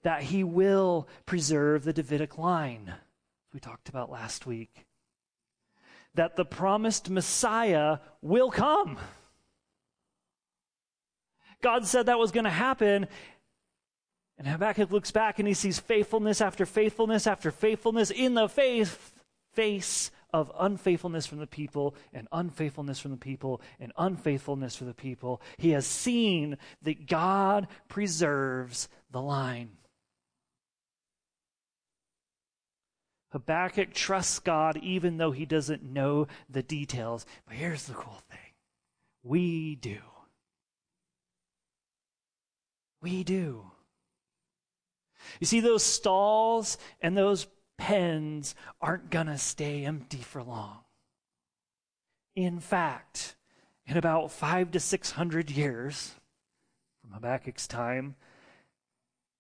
That 0.04 0.22
he 0.22 0.44
will 0.44 1.08
preserve 1.26 1.86
the 1.86 1.94
Davidic 1.94 2.38
line, 2.38 2.94
we 3.52 3.60
talked 3.60 3.90
about 3.90 4.12
last 4.12 4.46
week 4.46 4.86
that 6.14 6.36
the 6.36 6.46
promised 6.46 7.10
Messiah 7.10 7.98
will 8.22 8.52
come. 8.52 9.00
God 11.62 11.86
said 11.86 12.08
that 12.08 12.20
was 12.20 12.32
going 12.32 12.44
to 12.46 12.50
happen. 12.50 13.08
And 14.38 14.48
Habakkuk 14.48 14.92
looks 14.92 15.12
back 15.12 15.40
and 15.40 15.48
he 15.48 15.54
sees 15.54 15.80
faithfulness 15.80 16.42
after 16.42 16.66
faithfulness 16.66 17.28
after 17.28 17.52
faithfulness 17.52 18.10
in 18.10 18.34
the 18.34 18.50
face, 18.50 18.96
face 19.54 20.10
of 20.34 20.52
unfaithfulness 20.60 21.28
from 21.28 21.40
the 21.40 21.48
people 21.48 21.96
and 22.14 22.28
unfaithfulness 22.32 23.00
from 23.00 23.12
the 23.12 23.18
people 23.18 23.62
and 23.80 23.92
unfaithfulness 23.98 24.76
from 24.76 24.88
the 24.88 24.94
people. 24.94 25.42
He 25.58 25.72
has 25.72 25.86
seen 25.86 26.58
that 26.82 27.08
God 27.08 27.68
preserves 27.88 28.90
the 29.12 29.22
line. 29.22 29.72
Habakkuk 33.32 33.94
trusts 33.94 34.40
God 34.40 34.78
even 34.78 35.18
though 35.18 35.32
he 35.32 35.46
doesn't 35.46 35.84
know 35.84 36.28
the 36.50 36.64
details. 36.64 37.26
But 37.48 37.56
here's 37.56 37.84
the 37.84 37.94
cool 37.94 38.22
thing 38.30 38.40
we 39.24 39.76
do. 39.76 40.00
We 43.02 43.24
do. 43.24 43.72
You 45.40 45.48
see, 45.48 45.60
those 45.60 45.84
stalls 45.84 46.78
and 47.02 47.18
those 47.18 47.48
pens 47.78 48.56
aren't 48.80 49.10
going 49.10 49.28
to 49.28 49.38
stay 49.38 49.86
empty 49.86 50.20
for 50.20 50.44
long. 50.44 50.80
In 52.36 52.60
fact, 52.60 53.36
in 53.86 53.98
about 53.98 54.32
five 54.32 54.72
to 54.72 54.80
six 54.80 55.12
hundred 55.12 55.50
years 55.50 56.14
from 57.02 57.12
Habakkuk's 57.12 57.68
time, 57.68 58.16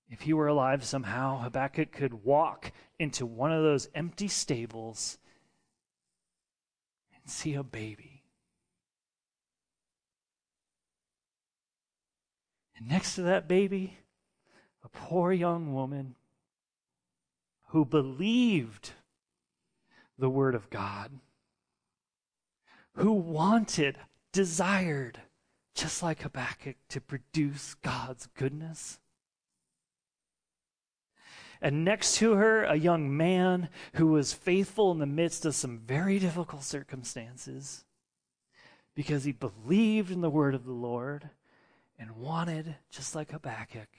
if 0.09 0.21
he 0.21 0.33
were 0.33 0.47
alive 0.47 0.83
somehow, 0.83 1.37
Habakkuk 1.37 1.91
could 1.93 2.25
walk 2.25 2.73
into 2.99 3.25
one 3.25 3.53
of 3.53 3.63
those 3.63 3.87
empty 3.95 4.27
stables 4.27 5.17
and 7.15 7.31
see 7.31 7.53
a 7.53 7.63
baby. 7.63 8.10
And 12.81 12.89
next 12.89 13.13
to 13.15 13.21
that 13.21 13.47
baby, 13.47 13.99
a 14.83 14.89
poor 14.89 15.31
young 15.31 15.71
woman 15.71 16.15
who 17.67 17.85
believed 17.85 18.93
the 20.17 20.29
Word 20.29 20.55
of 20.55 20.69
God, 20.71 21.11
who 22.95 23.11
wanted, 23.11 23.99
desired, 24.31 25.19
just 25.75 26.01
like 26.01 26.23
Habakkuk, 26.23 26.75
to 26.89 26.99
produce 26.99 27.75
God's 27.75 28.27
goodness. 28.35 28.99
And 31.61 31.85
next 31.85 32.15
to 32.15 32.33
her, 32.33 32.63
a 32.63 32.75
young 32.75 33.15
man 33.15 33.69
who 33.93 34.07
was 34.07 34.33
faithful 34.33 34.91
in 34.91 34.97
the 34.97 35.05
midst 35.05 35.45
of 35.45 35.53
some 35.53 35.77
very 35.77 36.17
difficult 36.17 36.63
circumstances 36.63 37.85
because 38.95 39.23
he 39.23 39.31
believed 39.31 40.09
in 40.09 40.21
the 40.21 40.31
word 40.31 40.55
of 40.55 40.65
the 40.65 40.71
Lord 40.71 41.29
and 42.01 42.15
wanted, 42.15 42.75
just 42.89 43.13
like 43.13 43.29
Habakkuk, 43.29 43.89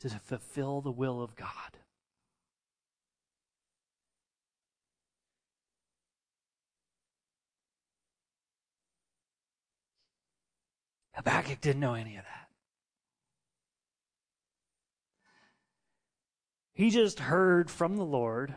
to 0.00 0.08
fulfill 0.08 0.80
the 0.80 0.90
will 0.90 1.22
of 1.22 1.36
God. 1.36 1.46
Habakkuk 11.12 11.60
didn't 11.60 11.80
know 11.80 11.94
any 11.94 12.16
of 12.16 12.24
that. 12.24 12.48
He 16.72 16.90
just 16.90 17.20
heard 17.20 17.70
from 17.70 17.96
the 17.96 18.04
Lord, 18.04 18.54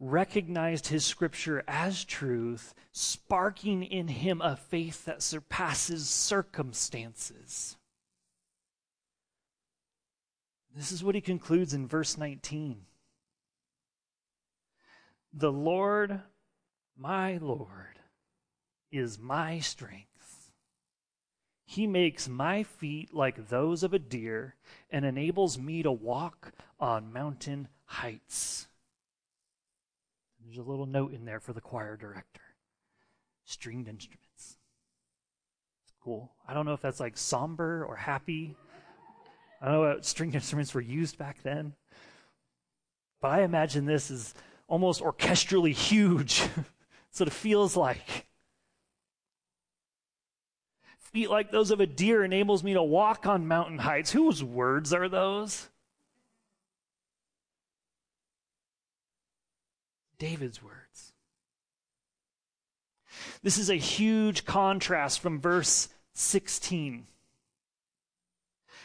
recognized 0.00 0.88
his 0.88 1.04
scripture 1.04 1.62
as 1.68 2.04
truth, 2.04 2.74
sparking 2.92 3.82
in 3.82 4.08
him 4.08 4.40
a 4.40 4.56
faith 4.56 5.04
that 5.04 5.22
surpasses 5.22 6.08
circumstances. 6.08 7.76
This 10.74 10.90
is 10.90 11.04
what 11.04 11.14
he 11.14 11.20
concludes 11.20 11.72
in 11.72 11.86
verse 11.86 12.18
19. 12.18 12.82
The 15.32 15.52
Lord, 15.52 16.20
my 16.96 17.36
Lord, 17.38 17.98
is 18.90 19.18
my 19.18 19.60
strength. 19.60 20.52
He 21.64 21.86
makes 21.86 22.28
my 22.28 22.62
feet 22.62 23.14
like 23.14 23.48
those 23.48 23.82
of 23.82 23.94
a 23.94 23.98
deer 23.98 24.54
and 24.90 25.04
enables 25.04 25.58
me 25.58 25.82
to 25.82 25.90
walk 25.90 26.52
on 26.78 27.12
mountain 27.12 27.68
heights. 27.84 28.68
There's 30.44 30.58
a 30.58 30.62
little 30.62 30.86
note 30.86 31.12
in 31.12 31.24
there 31.24 31.40
for 31.40 31.52
the 31.52 31.60
choir 31.60 31.96
director 31.96 32.42
stringed 33.44 33.88
instruments. 33.88 34.56
It's 35.84 35.94
Cool. 36.02 36.32
I 36.46 36.54
don't 36.54 36.66
know 36.66 36.72
if 36.72 36.80
that's 36.80 37.00
like 37.00 37.16
somber 37.16 37.84
or 37.84 37.96
happy. 37.96 38.56
I 39.60 39.66
don't 39.66 39.74
know 39.74 39.80
what 39.80 40.04
stringed 40.04 40.34
instruments 40.34 40.74
were 40.74 40.80
used 40.80 41.18
back 41.18 41.42
then. 41.42 41.74
But 43.20 43.28
I 43.28 43.42
imagine 43.42 43.86
this 43.86 44.10
is 44.10 44.34
almost 44.68 45.00
orchestrally 45.00 45.72
huge. 45.72 46.42
What 47.16 47.28
it 47.28 47.32
feels 47.32 47.76
like 47.76 48.26
feet 51.14 51.30
like 51.30 51.52
those 51.52 51.70
of 51.70 51.78
a 51.78 51.86
deer 51.86 52.24
enables 52.24 52.64
me 52.64 52.74
to 52.74 52.82
walk 52.82 53.24
on 53.24 53.46
mountain 53.46 53.78
heights. 53.78 54.10
Whose 54.10 54.42
words 54.42 54.92
are 54.92 55.08
those? 55.08 55.70
David's 60.24 60.62
words. 60.62 61.12
This 63.42 63.58
is 63.58 63.68
a 63.68 63.74
huge 63.74 64.46
contrast 64.46 65.20
from 65.20 65.38
verse 65.38 65.90
16. 66.14 67.06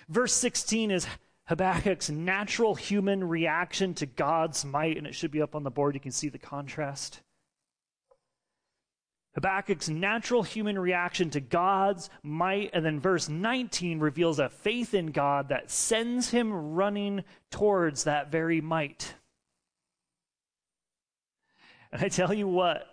Verse 0.09 0.33
16 0.33 0.91
is 0.91 1.07
Habakkuk's 1.47 2.09
natural 2.09 2.75
human 2.75 3.23
reaction 3.23 3.93
to 3.93 4.05
God's 4.05 4.65
might, 4.65 4.97
and 4.97 5.07
it 5.07 5.15
should 5.15 5.31
be 5.31 5.41
up 5.41 5.55
on 5.55 5.63
the 5.63 5.71
board. 5.71 5.95
You 5.95 6.01
can 6.01 6.11
see 6.11 6.27
the 6.27 6.37
contrast. 6.37 7.21
Habakkuk's 9.35 9.87
natural 9.87 10.43
human 10.43 10.77
reaction 10.77 11.29
to 11.29 11.39
God's 11.39 12.09
might, 12.21 12.71
and 12.73 12.85
then 12.85 12.99
verse 12.99 13.29
19 13.29 14.01
reveals 14.01 14.39
a 14.39 14.49
faith 14.49 14.93
in 14.93 15.07
God 15.07 15.47
that 15.47 15.71
sends 15.71 16.31
him 16.31 16.73
running 16.73 17.23
towards 17.49 18.03
that 18.03 18.29
very 18.29 18.59
might. 18.59 19.13
And 21.91 22.03
I 22.03 22.07
tell 22.07 22.33
you 22.33 22.47
what, 22.47 22.85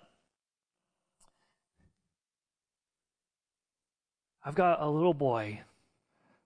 I've 4.42 4.54
got 4.54 4.80
a 4.80 4.88
little 4.88 5.12
boy 5.12 5.60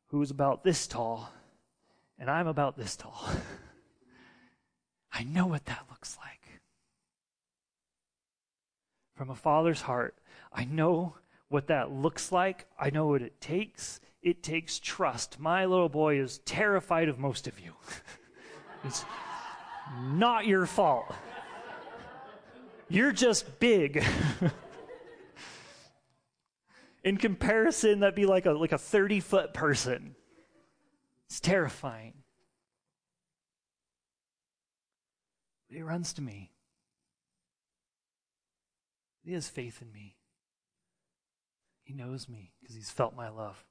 who's 0.07 0.33
about 0.33 0.65
this 0.65 0.87
tall, 0.89 1.31
and 2.19 2.29
I'm 2.29 2.49
about 2.49 2.77
this 2.77 2.97
tall. 2.97 3.29
I 5.13 5.23
know 5.23 5.47
what 5.47 5.67
that 5.67 5.85
looks 5.91 6.17
like. 6.21 6.61
From 9.15 9.31
a 9.31 9.37
father's 9.37 9.83
heart, 9.83 10.17
I 10.53 10.65
know 10.65 11.15
what 11.49 11.67
that 11.67 11.93
looks 11.93 12.33
like. 12.33 12.67
I 12.79 12.91
know 12.91 13.07
what 13.07 13.23
it 13.23 13.41
takes. 13.41 14.01
It 14.23 14.43
takes 14.43 14.79
trust. 14.79 15.39
My 15.39 15.67
little 15.67 15.89
boy 15.89 16.19
is 16.19 16.39
terrified 16.39 17.09
of 17.09 17.19
most 17.19 17.47
of 17.47 17.61
you. 17.61 17.75
it's 18.85 19.05
not 20.01 20.47
your 20.47 20.67
fault. 20.67 21.15
You're 22.91 23.13
just 23.13 23.61
big. 23.61 24.05
In 27.05 27.17
comparison, 27.17 28.01
that'd 28.01 28.17
be 28.17 28.27
like 28.27 28.47
a 28.47 28.51
like 28.51 28.73
a 28.73 28.79
30 28.79 29.21
foot 29.21 29.55
person. 29.55 30.17
It's 31.27 31.39
terrifying. 31.39 32.15
He 35.69 35.83
runs 35.83 36.13
to 36.15 36.23
me. 36.23 36.51
He 39.25 39.35
has 39.35 39.49
faith 39.49 39.81
in 39.81 39.93
me. 39.93 40.17
He 41.85 41.95
knows 41.95 42.29
me 42.29 42.51
because 42.61 42.75
he's 42.75 42.91
felt 42.91 43.15
my 43.15 43.29
love. 43.29 43.65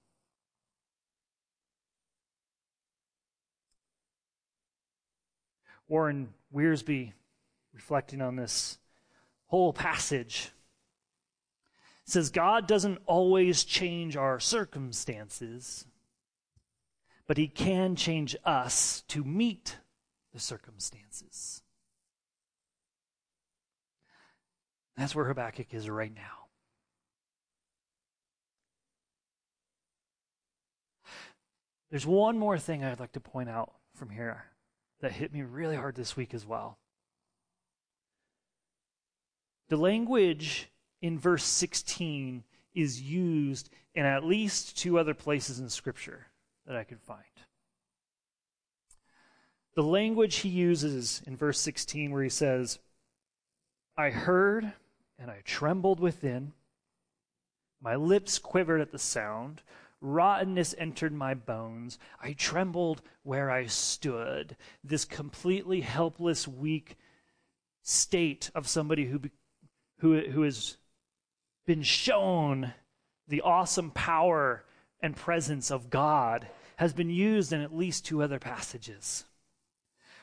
Warren 5.89 6.29
Wiersbe, 6.55 7.11
reflecting 7.73 8.21
on 8.21 8.37
this 8.37 8.77
whole 9.49 9.73
passage, 9.73 10.51
says 12.05 12.29
God 12.29 12.67
doesn't 12.67 12.99
always 13.05 13.63
change 13.63 14.15
our 14.15 14.39
circumstances, 14.39 15.85
but 17.27 17.37
he 17.37 17.47
can 17.47 17.95
change 17.95 18.35
us 18.45 19.03
to 19.09 19.23
meet 19.23 19.77
the 20.33 20.39
circumstances. 20.39 21.61
That's 24.97 25.15
where 25.15 25.25
Habakkuk 25.25 25.73
is 25.73 25.89
right 25.89 26.13
now. 26.13 26.47
There's 31.89 32.05
one 32.05 32.37
more 32.37 32.59
thing 32.59 32.83
I'd 32.83 32.99
like 32.99 33.13
to 33.13 33.19
point 33.19 33.49
out 33.49 33.73
from 33.95 34.09
here 34.09 34.45
that 35.01 35.13
hit 35.13 35.33
me 35.33 35.41
really 35.41 35.75
hard 35.75 35.95
this 35.95 36.15
week 36.15 36.33
as 36.33 36.45
well. 36.45 36.77
The 39.69 39.77
language 39.77 40.69
in 41.01 41.17
verse 41.17 41.45
16 41.45 42.43
is 42.73 43.01
used 43.01 43.69
in 43.93 44.05
at 44.05 44.23
least 44.23 44.77
two 44.77 44.97
other 44.97 45.13
places 45.13 45.59
in 45.59 45.69
Scripture 45.69 46.27
that 46.65 46.75
I 46.75 46.83
could 46.83 46.99
find. 46.99 47.23
The 49.75 49.83
language 49.83 50.37
he 50.37 50.49
uses 50.49 51.21
in 51.25 51.37
verse 51.37 51.59
16, 51.59 52.11
where 52.11 52.23
he 52.23 52.29
says, 52.29 52.79
I 53.95 54.09
heard 54.09 54.73
and 55.19 55.29
I 55.29 55.41
trembled 55.43 55.99
within. 55.99 56.53
My 57.81 57.95
lips 57.95 58.39
quivered 58.39 58.81
at 58.81 58.91
the 58.91 58.99
sound. 58.99 59.61
Rottenness 60.01 60.73
entered 60.77 61.13
my 61.13 61.33
bones. 61.33 61.99
I 62.21 62.33
trembled 62.33 63.01
where 63.23 63.51
I 63.51 63.67
stood. 63.67 64.55
This 64.83 65.05
completely 65.05 65.81
helpless, 65.81 66.47
weak 66.47 66.97
state 67.83 68.49
of 68.55 68.67
somebody 68.67 69.05
who, 69.05 69.19
who, 69.99 70.19
who 70.19 70.41
has 70.41 70.77
been 71.65 71.83
shown 71.83 72.73
the 73.27 73.41
awesome 73.41 73.91
power 73.91 74.65
and 75.01 75.15
presence 75.15 75.71
of 75.71 75.89
God 75.89 76.47
has 76.77 76.93
been 76.93 77.09
used 77.09 77.53
in 77.53 77.61
at 77.61 77.75
least 77.75 78.05
two 78.05 78.23
other 78.23 78.39
passages. 78.39 79.25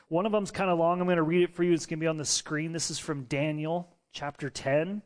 One 0.09 0.25
of 0.25 0.31
them's 0.31 0.51
kind 0.51 0.69
of 0.69 0.79
long. 0.79 0.99
I'm 0.99 1.07
going 1.07 1.17
to 1.17 1.23
read 1.23 1.43
it 1.43 1.53
for 1.53 1.63
you. 1.63 1.73
It's 1.73 1.85
going 1.85 1.99
to 1.99 2.03
be 2.03 2.07
on 2.07 2.17
the 2.17 2.25
screen. 2.25 2.71
This 2.71 2.89
is 2.89 2.99
from 2.99 3.23
Daniel 3.23 3.89
chapter 4.11 4.49
10. 4.49 5.01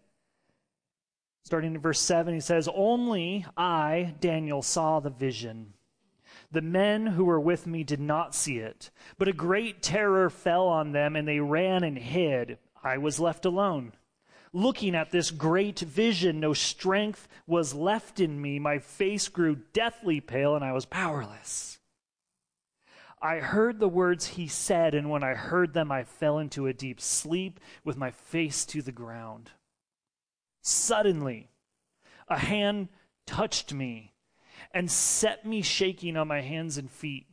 Starting 1.44 1.74
in 1.74 1.82
verse 1.82 2.00
7, 2.00 2.34
he 2.34 2.40
says, 2.40 2.70
Only 2.74 3.46
I, 3.58 4.14
Daniel, 4.20 4.62
saw 4.62 5.00
the 5.00 5.10
vision. 5.10 5.74
The 6.52 6.62
men 6.62 7.08
who 7.08 7.26
were 7.26 7.40
with 7.40 7.66
me 7.66 7.84
did 7.84 8.00
not 8.00 8.36
see 8.36 8.58
it, 8.58 8.92
but 9.18 9.28
a 9.28 9.34
great 9.34 9.82
terror 9.82 10.30
fell 10.30 10.68
on 10.68 10.92
them, 10.92 11.16
and 11.16 11.28
they 11.28 11.40
ran 11.40 11.84
and 11.84 11.98
hid. 11.98 12.60
I 12.84 12.98
was 12.98 13.20
left 13.20 13.46
alone. 13.46 13.94
Looking 14.54 14.96
at 14.96 15.12
this 15.12 15.32
great 15.32 15.80
vision, 15.80 16.40
no 16.40 16.54
strength 16.54 17.28
was 17.48 17.74
left 17.74 18.20
in 18.20 18.42
me. 18.42 18.60
My 18.60 18.80
face 18.80 19.30
grew 19.30 19.58
deathly 19.74 20.20
pale, 20.20 20.56
and 20.56 20.66
I 20.66 20.74
was 20.74 20.86
powerless. 20.86 21.80
I 23.22 23.38
heard 23.38 23.80
the 23.80 23.88
words 23.88 24.28
he 24.28 24.48
said, 24.48 24.94
and 24.94 25.10
when 25.10 25.24
I 25.24 25.36
heard 25.36 25.74
them, 25.74 25.92
I 25.92 26.04
fell 26.04 26.40
into 26.40 26.68
a 26.68 26.74
deep 26.74 27.00
sleep 27.00 27.60
with 27.86 27.96
my 27.96 28.12
face 28.12 28.66
to 28.68 28.82
the 28.82 28.92
ground. 28.92 29.52
Suddenly, 30.62 31.50
a 32.28 32.38
hand 32.38 32.90
touched 33.26 33.74
me 33.74 34.14
and 34.74 34.92
set 34.92 35.46
me 35.46 35.62
shaking 35.62 36.18
on 36.18 36.28
my 36.28 36.42
hands 36.42 36.78
and 36.78 36.90
feet. 36.90 37.28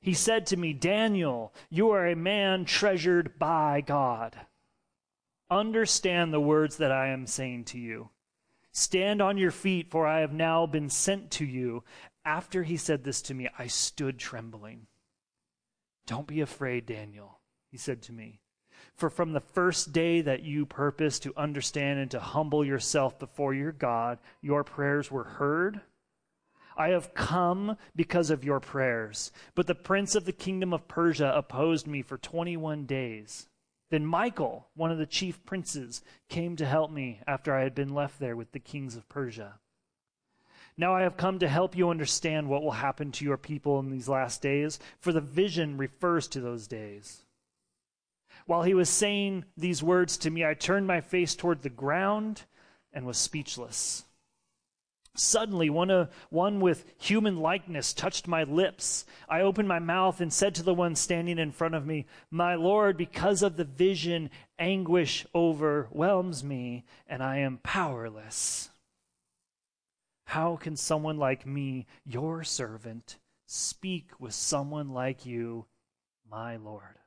He 0.00 0.14
said 0.14 0.46
to 0.46 0.56
me, 0.56 0.72
Daniel, 0.72 1.52
you 1.70 1.90
are 1.90 2.06
a 2.06 2.16
man 2.16 2.64
treasured 2.64 3.38
by 3.38 3.80
God. 3.80 4.36
Understand 5.50 6.32
the 6.32 6.40
words 6.40 6.76
that 6.76 6.92
I 6.92 7.08
am 7.08 7.26
saying 7.26 7.64
to 7.66 7.78
you. 7.78 8.10
Stand 8.72 9.22
on 9.22 9.38
your 9.38 9.50
feet, 9.50 9.90
for 9.90 10.06
I 10.06 10.20
have 10.20 10.32
now 10.32 10.66
been 10.66 10.90
sent 10.90 11.30
to 11.32 11.44
you. 11.44 11.84
After 12.24 12.62
he 12.62 12.76
said 12.76 13.02
this 13.02 13.22
to 13.22 13.34
me, 13.34 13.48
I 13.58 13.66
stood 13.66 14.18
trembling. 14.18 14.86
Don't 16.06 16.26
be 16.26 16.40
afraid, 16.40 16.86
Daniel, 16.86 17.40
he 17.70 17.78
said 17.78 18.02
to 18.02 18.12
me. 18.12 18.40
For 18.94 19.10
from 19.10 19.32
the 19.32 19.40
first 19.40 19.92
day 19.92 20.20
that 20.20 20.42
you 20.42 20.66
purposed 20.66 21.22
to 21.22 21.36
understand 21.36 21.98
and 21.98 22.10
to 22.10 22.20
humble 22.20 22.64
yourself 22.64 23.18
before 23.18 23.54
your 23.54 23.72
God, 23.72 24.18
your 24.40 24.64
prayers 24.64 25.10
were 25.10 25.24
heard. 25.24 25.80
I 26.76 26.88
have 26.88 27.14
come 27.14 27.76
because 27.96 28.30
of 28.30 28.44
your 28.44 28.60
prayers. 28.60 29.32
But 29.54 29.66
the 29.66 29.74
prince 29.74 30.14
of 30.14 30.24
the 30.24 30.32
kingdom 30.32 30.72
of 30.72 30.88
Persia 30.88 31.32
opposed 31.34 31.86
me 31.86 32.02
for 32.02 32.18
21 32.18 32.86
days. 32.86 33.48
Then 33.90 34.04
Michael, 34.04 34.68
one 34.74 34.90
of 34.90 34.98
the 34.98 35.06
chief 35.06 35.44
princes, 35.44 36.02
came 36.28 36.56
to 36.56 36.66
help 36.66 36.90
me 36.90 37.20
after 37.26 37.54
I 37.54 37.62
had 37.62 37.74
been 37.74 37.94
left 37.94 38.18
there 38.18 38.36
with 38.36 38.52
the 38.52 38.58
kings 38.58 38.96
of 38.96 39.08
Persia. 39.08 39.58
Now 40.76 40.94
I 40.94 41.02
have 41.02 41.16
come 41.16 41.38
to 41.40 41.48
help 41.48 41.76
you 41.76 41.88
understand 41.88 42.48
what 42.48 42.62
will 42.62 42.72
happen 42.72 43.10
to 43.12 43.24
your 43.24 43.36
people 43.36 43.80
in 43.80 43.90
these 43.90 44.08
last 44.08 44.42
days, 44.42 44.78
for 45.00 45.12
the 45.12 45.20
vision 45.20 45.76
refers 45.76 46.28
to 46.28 46.40
those 46.40 46.66
days. 46.66 47.24
While 48.46 48.62
he 48.62 48.74
was 48.74 48.88
saying 48.88 49.44
these 49.56 49.82
words 49.82 50.16
to 50.18 50.30
me, 50.30 50.44
I 50.44 50.54
turned 50.54 50.86
my 50.86 51.00
face 51.00 51.34
toward 51.34 51.62
the 51.62 51.68
ground 51.68 52.42
and 52.92 53.06
was 53.06 53.18
speechless. 53.18 54.04
Suddenly, 55.18 55.68
one, 55.68 55.90
uh, 55.90 56.06
one 56.30 56.60
with 56.60 56.84
human 56.96 57.38
likeness 57.38 57.92
touched 57.92 58.28
my 58.28 58.44
lips. 58.44 59.04
I 59.28 59.40
opened 59.40 59.66
my 59.66 59.80
mouth 59.80 60.20
and 60.20 60.32
said 60.32 60.54
to 60.54 60.62
the 60.62 60.74
one 60.74 60.94
standing 60.94 61.38
in 61.38 61.50
front 61.50 61.74
of 61.74 61.84
me, 61.84 62.06
My 62.30 62.54
Lord, 62.54 62.96
because 62.96 63.42
of 63.42 63.56
the 63.56 63.64
vision, 63.64 64.30
anguish 64.60 65.26
overwhelms 65.34 66.44
me, 66.44 66.84
and 67.08 67.20
I 67.20 67.38
am 67.38 67.58
powerless. 67.64 68.70
How 70.26 70.54
can 70.56 70.76
someone 70.76 71.18
like 71.18 71.44
me, 71.44 71.86
your 72.04 72.44
servant, 72.44 73.16
speak 73.46 74.12
with 74.20 74.34
someone 74.34 74.90
like 74.90 75.26
you, 75.26 75.66
my 76.30 76.56
Lord? 76.56 76.98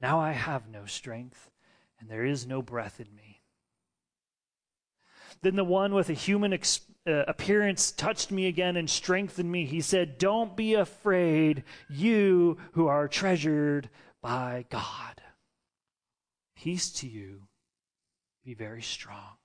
Now 0.00 0.20
I 0.20 0.32
have 0.32 0.68
no 0.68 0.86
strength, 0.86 1.50
and 1.98 2.08
there 2.08 2.24
is 2.24 2.46
no 2.46 2.62
breath 2.62 3.00
in 3.00 3.12
me. 3.16 3.23
Then 5.44 5.56
the 5.56 5.64
one 5.64 5.92
with 5.92 6.08
a 6.08 6.14
human 6.14 6.54
ex- 6.54 6.80
uh, 7.06 7.24
appearance 7.28 7.92
touched 7.92 8.30
me 8.30 8.46
again 8.46 8.78
and 8.78 8.88
strengthened 8.88 9.52
me. 9.52 9.66
He 9.66 9.82
said, 9.82 10.16
Don't 10.16 10.56
be 10.56 10.72
afraid, 10.72 11.64
you 11.90 12.56
who 12.72 12.86
are 12.86 13.08
treasured 13.08 13.90
by 14.22 14.64
God. 14.70 15.20
Peace 16.56 16.90
to 16.92 17.06
you. 17.06 17.42
Be 18.42 18.54
very 18.54 18.80
strong. 18.80 19.36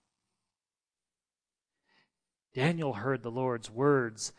Daniel 2.53 2.93
heard 2.93 3.21
the 3.21 3.29
Lord's 3.29 3.69
words 3.69 4.31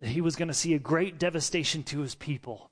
that 0.00 0.10
he 0.10 0.20
was 0.20 0.36
going 0.36 0.46
to 0.46 0.54
see 0.54 0.74
a 0.74 0.78
great 0.78 1.18
devastation 1.18 1.82
to 1.82 2.02
his 2.02 2.14
people 2.14 2.70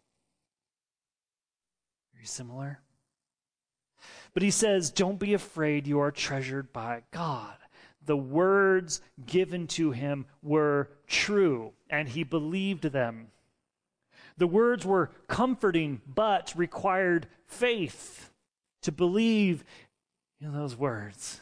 Very 2.15 2.25
similar. 2.25 2.79
But 4.37 4.42
he 4.42 4.51
says, 4.51 4.90
Don't 4.90 5.18
be 5.18 5.33
afraid, 5.33 5.87
you 5.87 5.99
are 6.01 6.11
treasured 6.11 6.70
by 6.70 7.05
God. 7.11 7.57
The 8.05 8.18
words 8.18 9.01
given 9.25 9.66
to 9.68 9.92
him 9.92 10.27
were 10.42 10.90
true, 11.07 11.72
and 11.88 12.07
he 12.07 12.22
believed 12.22 12.83
them. 12.83 13.29
The 14.37 14.46
words 14.46 14.85
were 14.85 15.11
comforting, 15.27 16.03
but 16.07 16.53
required 16.55 17.29
faith 17.46 18.31
to 18.83 18.92
believe 18.92 19.64
in 20.38 20.53
those 20.53 20.77
words. 20.77 21.40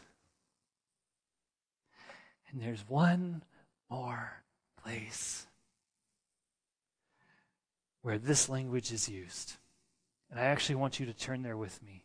And 2.49 2.63
there's 2.63 2.89
one 2.89 3.43
more 3.91 4.45
place 4.85 5.49
where 8.03 8.19
this 8.19 8.49
language 8.49 8.93
is 8.93 9.09
used. 9.09 9.55
And 10.31 10.39
I 10.39 10.45
actually 10.45 10.77
want 10.77 11.01
you 11.01 11.07
to 11.07 11.13
turn 11.13 11.43
there 11.43 11.57
with 11.57 11.83
me. 11.83 12.04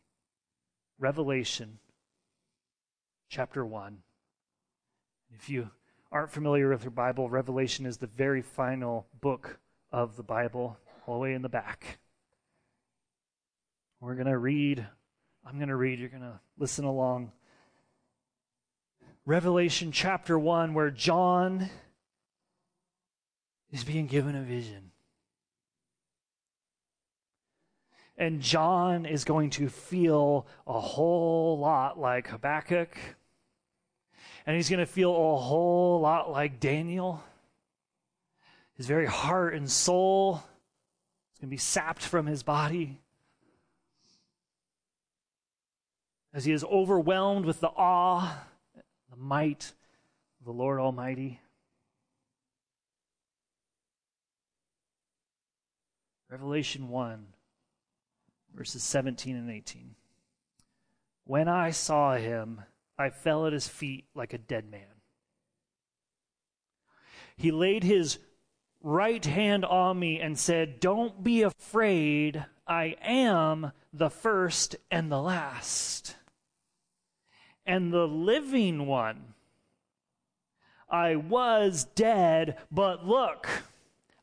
Revelation 1.00 1.80
chapter 3.30 3.66
1. 3.66 4.00
If 5.34 5.50
you 5.50 5.70
aren't 6.12 6.32
familiar 6.32 6.70
with 6.70 6.84
your 6.84 6.92
Bible, 6.92 7.30
Revelation 7.30 7.86
is 7.86 7.98
the 7.98 8.08
very 8.08 8.42
final 8.42 9.08
book 9.22 9.60
of 9.94 10.18
the 10.18 10.24
Bible, 10.24 10.78
all 11.08 11.16
the 11.16 11.22
way 11.22 11.34
in 11.34 11.42
the 11.42 11.48
back. 11.48 12.00
We're 14.02 14.16
going 14.16 14.28
to 14.28 14.38
read, 14.38 14.86
I'm 15.46 15.56
going 15.56 15.70
to 15.70 15.76
read, 15.78 16.00
you're 16.00 16.10
going 16.10 16.22
to 16.22 16.40
listen 16.58 16.84
along. 16.84 17.32
Revelation 19.26 19.94
chapter 19.94 20.38
1, 20.38 20.74
where 20.74 20.92
John 20.92 21.70
is 23.72 23.86
being 23.86 24.08
given 24.08 24.36
a 24.36 24.42
vision. 24.42 24.92
And 28.20 28.42
John 28.42 29.08
is 29.08 29.24
going 29.24 29.50
to 29.52 29.68
feel 29.68 30.46
a 30.68 30.80
whole 30.80 31.58
lot 31.58 31.98
like 31.98 32.28
Habakkuk 32.28 32.96
and 34.50 34.56
he's 34.56 34.70
going 34.70 34.80
to 34.80 34.88
feel 34.88 35.12
a 35.12 35.38
whole 35.38 36.00
lot 36.02 36.32
like 36.32 36.60
Daniel. 36.60 37.24
His 38.76 38.88
very 38.88 39.06
heart 39.06 39.54
and 39.54 39.70
soul 39.70 40.44
is 41.34 41.40
going 41.40 41.50
to 41.50 41.54
be 41.54 41.58
sapped 41.58 42.02
from 42.02 42.26
his 42.26 42.42
body. 42.42 43.00
As 46.34 46.46
he 46.46 46.52
is 46.52 46.64
overwhelmed 46.64 47.46
with 47.46 47.60
the 47.60 47.70
awe, 47.70 48.44
the 49.12 49.18
might 49.18 49.74
of 50.40 50.46
the 50.46 50.52
Lord 50.52 50.80
Almighty. 50.80 51.40
Revelation 56.28 56.90
1, 56.90 57.26
verses 58.56 58.84
17 58.84 59.36
and 59.36 59.50
18. 59.50 59.96
When 61.26 61.48
I 61.48 61.72
saw 61.72 62.16
him, 62.16 62.62
I 62.98 63.10
fell 63.10 63.46
at 63.48 63.54
his 63.54 63.68
feet 63.68 64.06
like 64.16 64.34
a 64.34 64.38
dead 64.38 64.70
man. 64.70 64.82
He 67.38 67.52
laid 67.52 67.84
his 67.84 68.20
right 68.82 69.26
hand 69.26 69.64
on 69.64 70.00
me 70.00 70.20
and 70.20 70.38
said, 70.38 70.80
Don't 70.80 71.24
be 71.24 71.42
afraid. 71.42 72.46
I 72.68 72.96
am 73.02 73.72
the 73.94 74.10
first 74.10 74.76
and 74.92 75.12
the 75.12 75.22
last, 75.22 76.16
and 77.66 77.92
the 77.92 78.08
living 78.08 78.86
one. 78.86 79.34
I 80.90 81.16
was 81.16 81.86
dead, 81.96 82.58
but 82.72 83.06
look, 83.06 83.48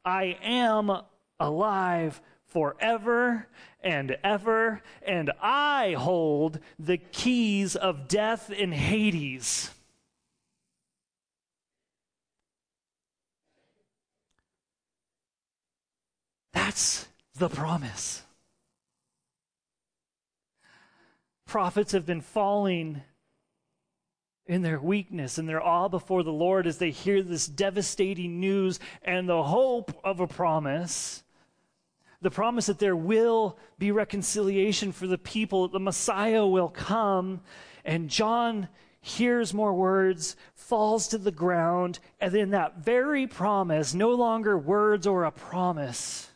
I 0.05 0.37
am 0.43 0.91
alive 1.39 2.21
forever 2.57 3.47
and 3.83 4.17
ever, 4.25 4.81
and 5.07 5.31
I 5.43 5.93
hold 5.93 6.59
the 6.79 6.97
keys 6.97 7.77
of 7.77 8.09
death 8.09 8.51
and 8.51 8.73
Hades. 8.73 9.71
That's 16.55 17.07
the 17.35 17.51
promise. 17.51 18.23
Prophets 21.45 21.93
have 21.93 22.07
been 22.07 22.23
falling 22.23 23.03
in 24.47 24.63
their 24.63 24.81
weakness 24.81 25.37
and 25.37 25.47
their 25.47 25.63
awe 25.63 25.89
before 25.89 26.23
the 26.23 26.33
Lord 26.33 26.67
as 26.67 26.79
they 26.79 26.91
hear 26.91 27.23
this 27.23 27.47
devastating 27.47 28.41
news 28.41 28.81
and 29.03 29.29
the 29.29 29.43
hope 29.43 30.01
of 30.03 30.21
a 30.21 30.27
promise 30.27 31.23
the 32.27 32.31
promise 32.33 32.67
that 32.67 32.81
there 32.81 32.97
will 32.97 33.57
be 33.79 33.93
reconciliation 33.93 34.91
for 34.91 35.07
the 35.07 35.17
people, 35.17 35.63
that 35.63 35.73
the 35.73 35.79
Messiah 35.79 36.45
will 36.45 36.69
come. 36.69 37.41
And 37.85 38.11
John 38.11 38.67
hears 39.01 39.55
more 39.55 39.73
words, 39.73 40.35
falls 40.57 41.07
to 41.07 41.19
the 41.19 41.31
ground, 41.31 42.01
and 42.21 42.35
then 42.35 42.51
that 42.51 42.79
very 42.79 43.29
promise, 43.29 43.95
no 43.95 44.11
longer 44.11 44.59
words 44.59 45.07
or 45.07 45.23
a 45.23 45.31
promise, 45.31 46.29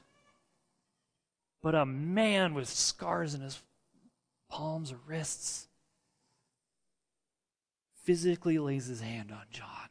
but 1.60 1.74
a 1.74 1.84
man 1.84 2.54
with 2.54 2.68
scars 2.68 3.34
in 3.34 3.40
his 3.40 3.60
palms 4.48 4.92
or 4.92 5.00
wrists, 5.08 5.66
physically 8.04 8.60
lays 8.60 8.86
his 8.86 9.00
hand 9.00 9.32
on 9.32 9.42
John. 9.50 9.89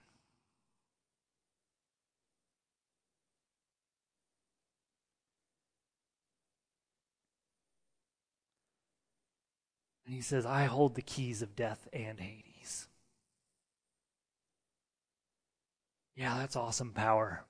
And 10.10 10.16
he 10.16 10.24
says, 10.24 10.44
I 10.44 10.64
hold 10.66 10.96
the 10.96 11.04
keys 11.04 11.44
of 11.44 11.56
death 11.56 11.88
and 11.94 12.20
Hades. 12.20 12.88
Yeah, 16.16 16.36
that's 16.40 16.56
awesome 16.56 16.94
power. 16.94 17.46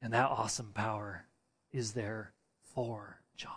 And 0.00 0.14
that 0.14 0.30
awesome 0.30 0.72
power 0.72 1.26
is 1.72 1.92
there 1.92 2.32
for 2.74 3.20
John. 3.36 3.52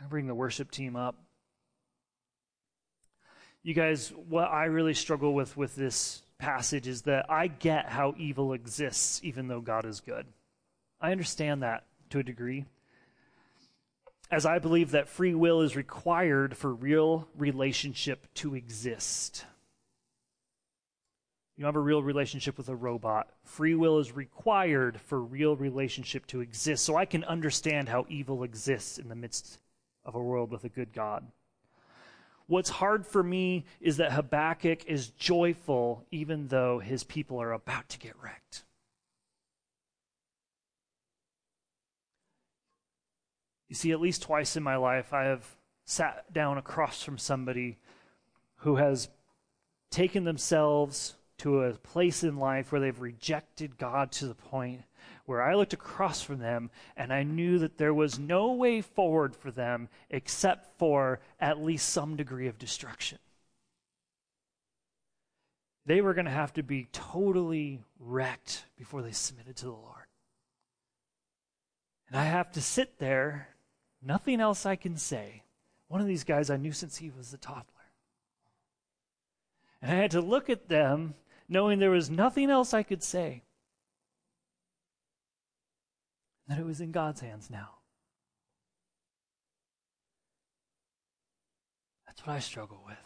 I 0.00 0.06
bring 0.06 0.26
the 0.26 0.34
worship 0.34 0.72
team 0.72 0.96
up. 0.96 1.22
You 3.62 3.74
guys, 3.74 4.12
what 4.28 4.50
I 4.50 4.64
really 4.64 4.94
struggle 4.94 5.34
with 5.34 5.56
with 5.56 5.76
this 5.76 6.20
passage 6.38 6.88
is 6.88 7.02
that 7.02 7.26
I 7.30 7.46
get 7.46 7.88
how 7.88 8.16
evil 8.18 8.54
exists 8.54 9.20
even 9.22 9.46
though 9.46 9.60
God 9.60 9.84
is 9.84 10.00
good. 10.00 10.26
I 11.00 11.12
understand 11.12 11.62
that 11.62 11.84
to 12.10 12.18
a 12.18 12.22
degree. 12.24 12.64
As 14.30 14.44
I 14.44 14.58
believe 14.58 14.90
that 14.90 15.08
free 15.08 15.34
will 15.34 15.62
is 15.62 15.76
required 15.76 16.56
for 16.56 16.72
real 16.72 17.28
relationship 17.36 18.26
to 18.34 18.54
exist. 18.54 19.44
You 21.56 21.64
have 21.64 21.76
a 21.76 21.80
real 21.80 22.02
relationship 22.02 22.56
with 22.56 22.68
a 22.68 22.76
robot. 22.76 23.30
Free 23.42 23.74
will 23.74 23.98
is 23.98 24.14
required 24.14 25.00
for 25.00 25.20
real 25.20 25.56
relationship 25.56 26.26
to 26.26 26.40
exist. 26.40 26.84
So 26.84 26.96
I 26.96 27.04
can 27.04 27.24
understand 27.24 27.88
how 27.88 28.06
evil 28.08 28.44
exists 28.44 28.98
in 28.98 29.08
the 29.08 29.16
midst 29.16 29.58
of 30.04 30.14
a 30.14 30.22
world 30.22 30.50
with 30.50 30.64
a 30.64 30.68
good 30.68 30.92
God. 30.92 31.26
What's 32.46 32.70
hard 32.70 33.06
for 33.06 33.22
me 33.22 33.66
is 33.80 33.96
that 33.98 34.12
Habakkuk 34.12 34.86
is 34.86 35.08
joyful 35.08 36.04
even 36.10 36.48
though 36.48 36.78
his 36.78 37.04
people 37.04 37.42
are 37.42 37.52
about 37.52 37.88
to 37.90 37.98
get 37.98 38.14
wrecked. 38.22 38.64
You 43.68 43.74
see, 43.74 43.92
at 43.92 44.00
least 44.00 44.22
twice 44.22 44.56
in 44.56 44.62
my 44.62 44.76
life, 44.76 45.12
I 45.12 45.24
have 45.24 45.46
sat 45.84 46.32
down 46.32 46.58
across 46.58 47.02
from 47.02 47.18
somebody 47.18 47.78
who 48.56 48.76
has 48.76 49.08
taken 49.90 50.24
themselves 50.24 51.14
to 51.38 51.62
a 51.62 51.72
place 51.74 52.24
in 52.24 52.36
life 52.36 52.72
where 52.72 52.80
they've 52.80 53.00
rejected 53.00 53.78
God 53.78 54.10
to 54.12 54.26
the 54.26 54.34
point 54.34 54.82
where 55.24 55.42
I 55.42 55.54
looked 55.54 55.72
across 55.72 56.22
from 56.22 56.38
them 56.38 56.70
and 56.96 57.12
I 57.12 57.22
knew 57.22 57.58
that 57.60 57.78
there 57.78 57.94
was 57.94 58.18
no 58.18 58.52
way 58.52 58.80
forward 58.80 59.36
for 59.36 59.50
them 59.50 59.88
except 60.10 60.78
for 60.78 61.20
at 61.38 61.62
least 61.62 61.90
some 61.90 62.16
degree 62.16 62.48
of 62.48 62.58
destruction. 62.58 63.18
They 65.86 66.00
were 66.00 66.14
going 66.14 66.24
to 66.24 66.30
have 66.30 66.52
to 66.54 66.62
be 66.62 66.88
totally 66.92 67.80
wrecked 67.98 68.64
before 68.76 69.02
they 69.02 69.12
submitted 69.12 69.56
to 69.56 69.66
the 69.66 69.70
Lord. 69.70 70.06
And 72.08 72.18
I 72.18 72.24
have 72.24 72.52
to 72.52 72.60
sit 72.60 72.98
there 72.98 73.48
Nothing 74.02 74.40
else 74.40 74.64
I 74.64 74.76
can 74.76 74.96
say. 74.96 75.42
One 75.88 76.00
of 76.00 76.06
these 76.06 76.24
guys 76.24 76.50
I 76.50 76.56
knew 76.56 76.72
since 76.72 76.98
he 76.98 77.10
was 77.10 77.32
a 77.32 77.38
toddler. 77.38 77.64
And 79.80 79.90
I 79.90 79.94
had 79.94 80.10
to 80.12 80.20
look 80.20 80.50
at 80.50 80.68
them 80.68 81.14
knowing 81.48 81.78
there 81.78 81.90
was 81.90 82.10
nothing 82.10 82.50
else 82.50 82.74
I 82.74 82.82
could 82.82 83.02
say. 83.02 83.42
That 86.46 86.58
it 86.58 86.66
was 86.66 86.80
in 86.80 86.92
God's 86.92 87.20
hands 87.20 87.50
now. 87.50 87.70
That's 92.06 92.26
what 92.26 92.34
I 92.34 92.38
struggle 92.40 92.82
with. 92.86 92.96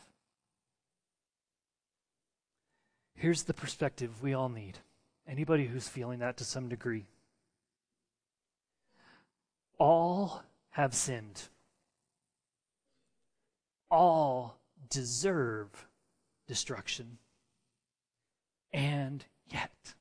Here's 3.15 3.45
the 3.45 3.55
perspective 3.55 4.23
we 4.23 4.35
all 4.35 4.49
need. 4.49 4.79
Anybody 5.29 5.67
who's 5.67 5.89
feeling 5.89 6.21
that 6.21 6.37
to 6.39 6.45
some 6.45 6.69
degree. 6.69 7.07
All 9.79 10.43
have 10.73 10.95
sinned. 10.95 11.49
All 13.91 14.59
deserve 14.91 15.87
destruction. 16.47 17.19
And 18.73 19.25
yet, 19.47 19.95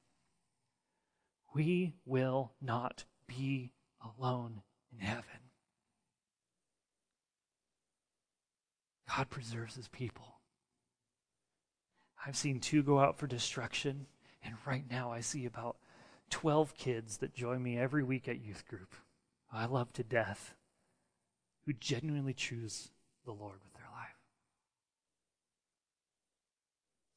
we 1.54 1.94
will 2.06 2.54
not 2.62 3.04
be 3.28 3.74
alone 4.02 4.62
in 4.94 5.06
heaven. 5.06 5.24
God 9.10 9.30
preserves 9.30 9.76
his 9.76 9.90
people. 9.90 10.40
I've 12.26 12.38
seen 12.38 12.60
two 12.60 12.82
go 12.82 13.00
out 13.00 13.18
for 13.18 13.28
destruction, 13.28 14.06
and 14.44 14.56
right 14.66 14.86
now 14.90 15.12
I 15.12 15.20
see 15.20 15.46
about 15.46 15.76
12 16.30 16.76
kids 16.76 17.18
that 17.18 17.34
join 17.34 17.62
me 17.62 17.78
every 17.78 18.04
week 18.04 18.28
at 18.28 18.42
youth 18.42 18.66
group, 18.68 18.96
I 19.52 19.66
love 19.66 19.92
to 19.94 20.04
death, 20.04 20.56
who 21.66 21.74
genuinely 21.74 22.34
choose 22.34 22.90
the 23.26 23.32
Lord 23.32 23.60
with 23.64 23.74
their 23.74 23.90
life. 23.92 24.18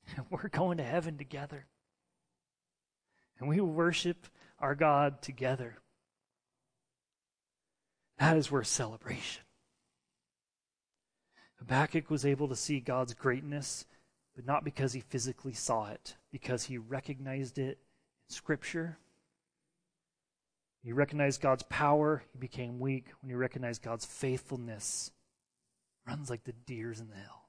And 0.16 0.26
we're 0.30 0.48
going 0.48 0.78
to 0.78 0.84
heaven 0.84 1.16
together. 1.18 1.66
And 3.38 3.48
we 3.48 3.60
worship 3.60 4.26
our 4.58 4.74
God 4.74 5.22
together. 5.22 5.78
That 8.18 8.36
is 8.36 8.50
where 8.50 8.62
celebration. 8.62 9.42
Habakkuk 11.58 12.10
was 12.10 12.26
able 12.26 12.48
to 12.48 12.56
see 12.56 12.80
God's 12.80 13.14
greatness, 13.14 13.86
but 14.36 14.46
not 14.46 14.64
because 14.64 14.92
he 14.92 15.00
physically 15.00 15.52
saw 15.52 15.86
it, 15.86 16.16
because 16.30 16.64
he 16.64 16.78
recognized 16.78 17.58
it 17.58 17.78
in 18.28 18.34
Scripture. 18.34 18.98
He 20.84 20.92
recognize 20.92 21.38
God's 21.38 21.62
power, 21.62 22.22
he 22.32 22.38
became 22.38 22.78
weak. 22.78 23.06
When 23.22 23.30
you 23.30 23.38
recognize 23.38 23.78
God's 23.78 24.04
faithfulness, 24.04 25.10
runs 26.06 26.28
like 26.28 26.44
the 26.44 26.52
deers 26.52 27.00
in 27.00 27.08
the 27.08 27.16
hill. 27.16 27.48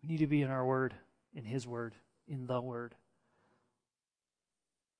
We 0.00 0.08
need 0.08 0.18
to 0.18 0.28
be 0.28 0.40
in 0.40 0.50
our 0.50 0.64
word, 0.64 0.94
in 1.34 1.44
his 1.44 1.66
word, 1.66 1.94
in 2.28 2.46
the 2.46 2.60
word. 2.60 2.94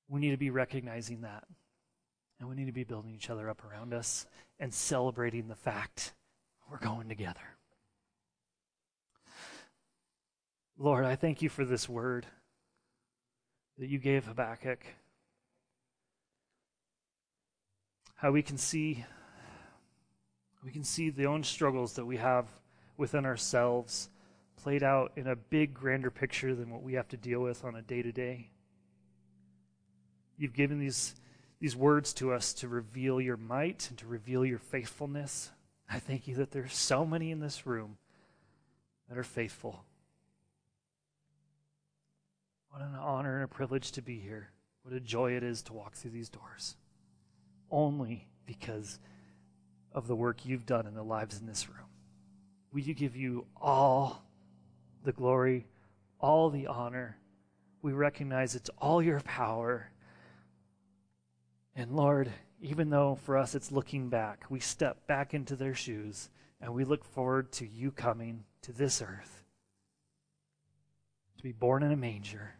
We 0.09 0.21
need 0.21 0.33
to 0.33 0.37
be 0.37 0.51
recognizing 0.51 1.21
that. 1.21 1.45
And 2.41 2.49
we 2.49 2.57
need 2.57 2.67
to 2.67 2.73
be 2.73 2.85
building 2.85 3.15
each 3.15 3.31
other 3.31 3.49
up 3.49 3.63
around 3.65 3.95
us 3.95 4.27
and 4.59 4.75
celebrating 4.75 5.47
the 5.47 5.55
fact 5.55 6.13
we're 6.69 6.79
going 6.79 7.09
together. 7.09 7.57
Lord, 10.77 11.05
I 11.05 11.15
thank 11.15 11.41
you 11.41 11.49
for 11.49 11.65
this 11.65 11.89
word 11.89 12.27
that 13.79 13.88
you 13.88 13.99
gave 13.99 14.27
Habakkuk. 14.27 14.85
How 18.17 18.33
we 18.33 18.43
can 18.43 18.59
see 18.59 19.05
we 20.64 20.73
can 20.73 20.83
see 20.83 21.11
the 21.11 21.27
own 21.27 21.45
struggles 21.45 21.95
that 21.95 22.05
we 22.05 22.17
have 22.17 22.47
within 22.97 23.25
ourselves 23.25 24.09
played 24.57 24.83
out 24.83 25.12
in 25.14 25.29
a 25.29 25.37
big 25.37 25.73
grander 25.73 26.11
picture 26.11 26.55
than 26.55 26.69
what 26.69 26.83
we 26.83 26.95
have 26.95 27.07
to 27.09 27.17
deal 27.17 27.41
with 27.41 27.64
on 27.64 27.77
a 27.77 27.83
day 27.83 28.03
to 28.03 28.11
day. 28.11 28.51
You've 30.37 30.53
given 30.53 30.81
these 30.81 31.14
these 31.61 31.77
words 31.77 32.12
to 32.14 32.33
us 32.33 32.53
to 32.55 32.69
reveal 32.69 33.21
your 33.21 33.37
might 33.37 33.88
and 33.88 33.99
to 33.99 34.07
reveal 34.07 34.45
your 34.45 34.59
faithfulness. 34.59 35.51
I 35.91 35.99
thank 35.99 36.29
you 36.29 36.35
that 36.37 36.51
there's 36.51 36.75
so 36.75 37.05
many 37.05 37.31
in 37.31 37.41
this 37.41 37.67
room 37.67 37.99
that 39.09 39.19
are 39.19 39.25
faithful. 39.25 39.85
What 42.71 42.83
an 42.83 42.95
honor 42.95 43.37
and 43.37 43.45
a 43.45 43.49
privilege 43.49 43.93
to 43.93 44.03
be 44.03 44.19
here. 44.19 44.51
What 44.83 44.95
a 44.95 45.01
joy 45.01 45.33
it 45.33 45.43
is 45.43 45.63
to 45.63 45.73
walk 45.73 45.95
through 45.95 46.13
these 46.13 46.29
doors. 46.29 46.77
Only 47.71 48.29
because 48.47 48.99
of 49.93 50.07
the 50.07 50.17
work 50.17 50.47
you've 50.47 50.67
done 50.67 50.87
in 50.87 50.95
the 50.95 51.03
lives 51.03 51.39
in 51.39 51.47
this 51.47 51.69
room. 51.69 51.87
We 52.73 52.83
do 52.83 52.95
give 52.95 53.17
you 53.17 53.47
all 53.57 54.23
the 55.05 55.13
glory, 55.13 55.67
all 56.21 56.51
the 56.51 56.67
honor. 56.67 57.19
We 57.83 57.93
recognize 57.93 58.55
it's 58.55 58.71
all 58.79 59.03
your 59.03 59.21
power 59.21 59.91
and 61.79 61.93
Lord, 61.93 62.33
even 62.61 62.91
though 62.91 63.15
for 63.23 63.39
us 63.39 63.55
it's 63.55 63.71
looking 63.71 64.09
back, 64.09 64.45
we 64.51 64.59
step 64.59 65.07
back 65.07 65.33
into 65.33 65.55
their 65.55 65.77
shoes 65.77 66.29
and 66.61 66.75
we 66.75 66.83
look 66.83 67.05
forward 67.05 67.53
to 67.53 67.69
you 67.69 67.93
coming 67.93 68.43
to 68.63 68.73
this 68.73 69.01
earth 69.01 69.45
to 71.37 71.43
be 71.45 71.53
born 71.53 71.85
in 71.85 71.93
a 71.93 71.97
manger. 71.97 72.57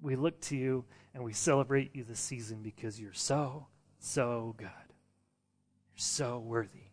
We 0.00 0.16
look 0.16 0.40
to 0.42 0.56
you 0.56 0.84
and 1.14 1.24
we 1.24 1.32
celebrate 1.32 1.94
you 1.94 2.04
this 2.04 2.20
season 2.20 2.62
because 2.62 3.00
you're 3.00 3.12
so, 3.12 3.66
so 3.98 4.54
good. 4.56 4.68
You're 4.68 5.96
so 5.96 6.38
worthy. 6.38 6.89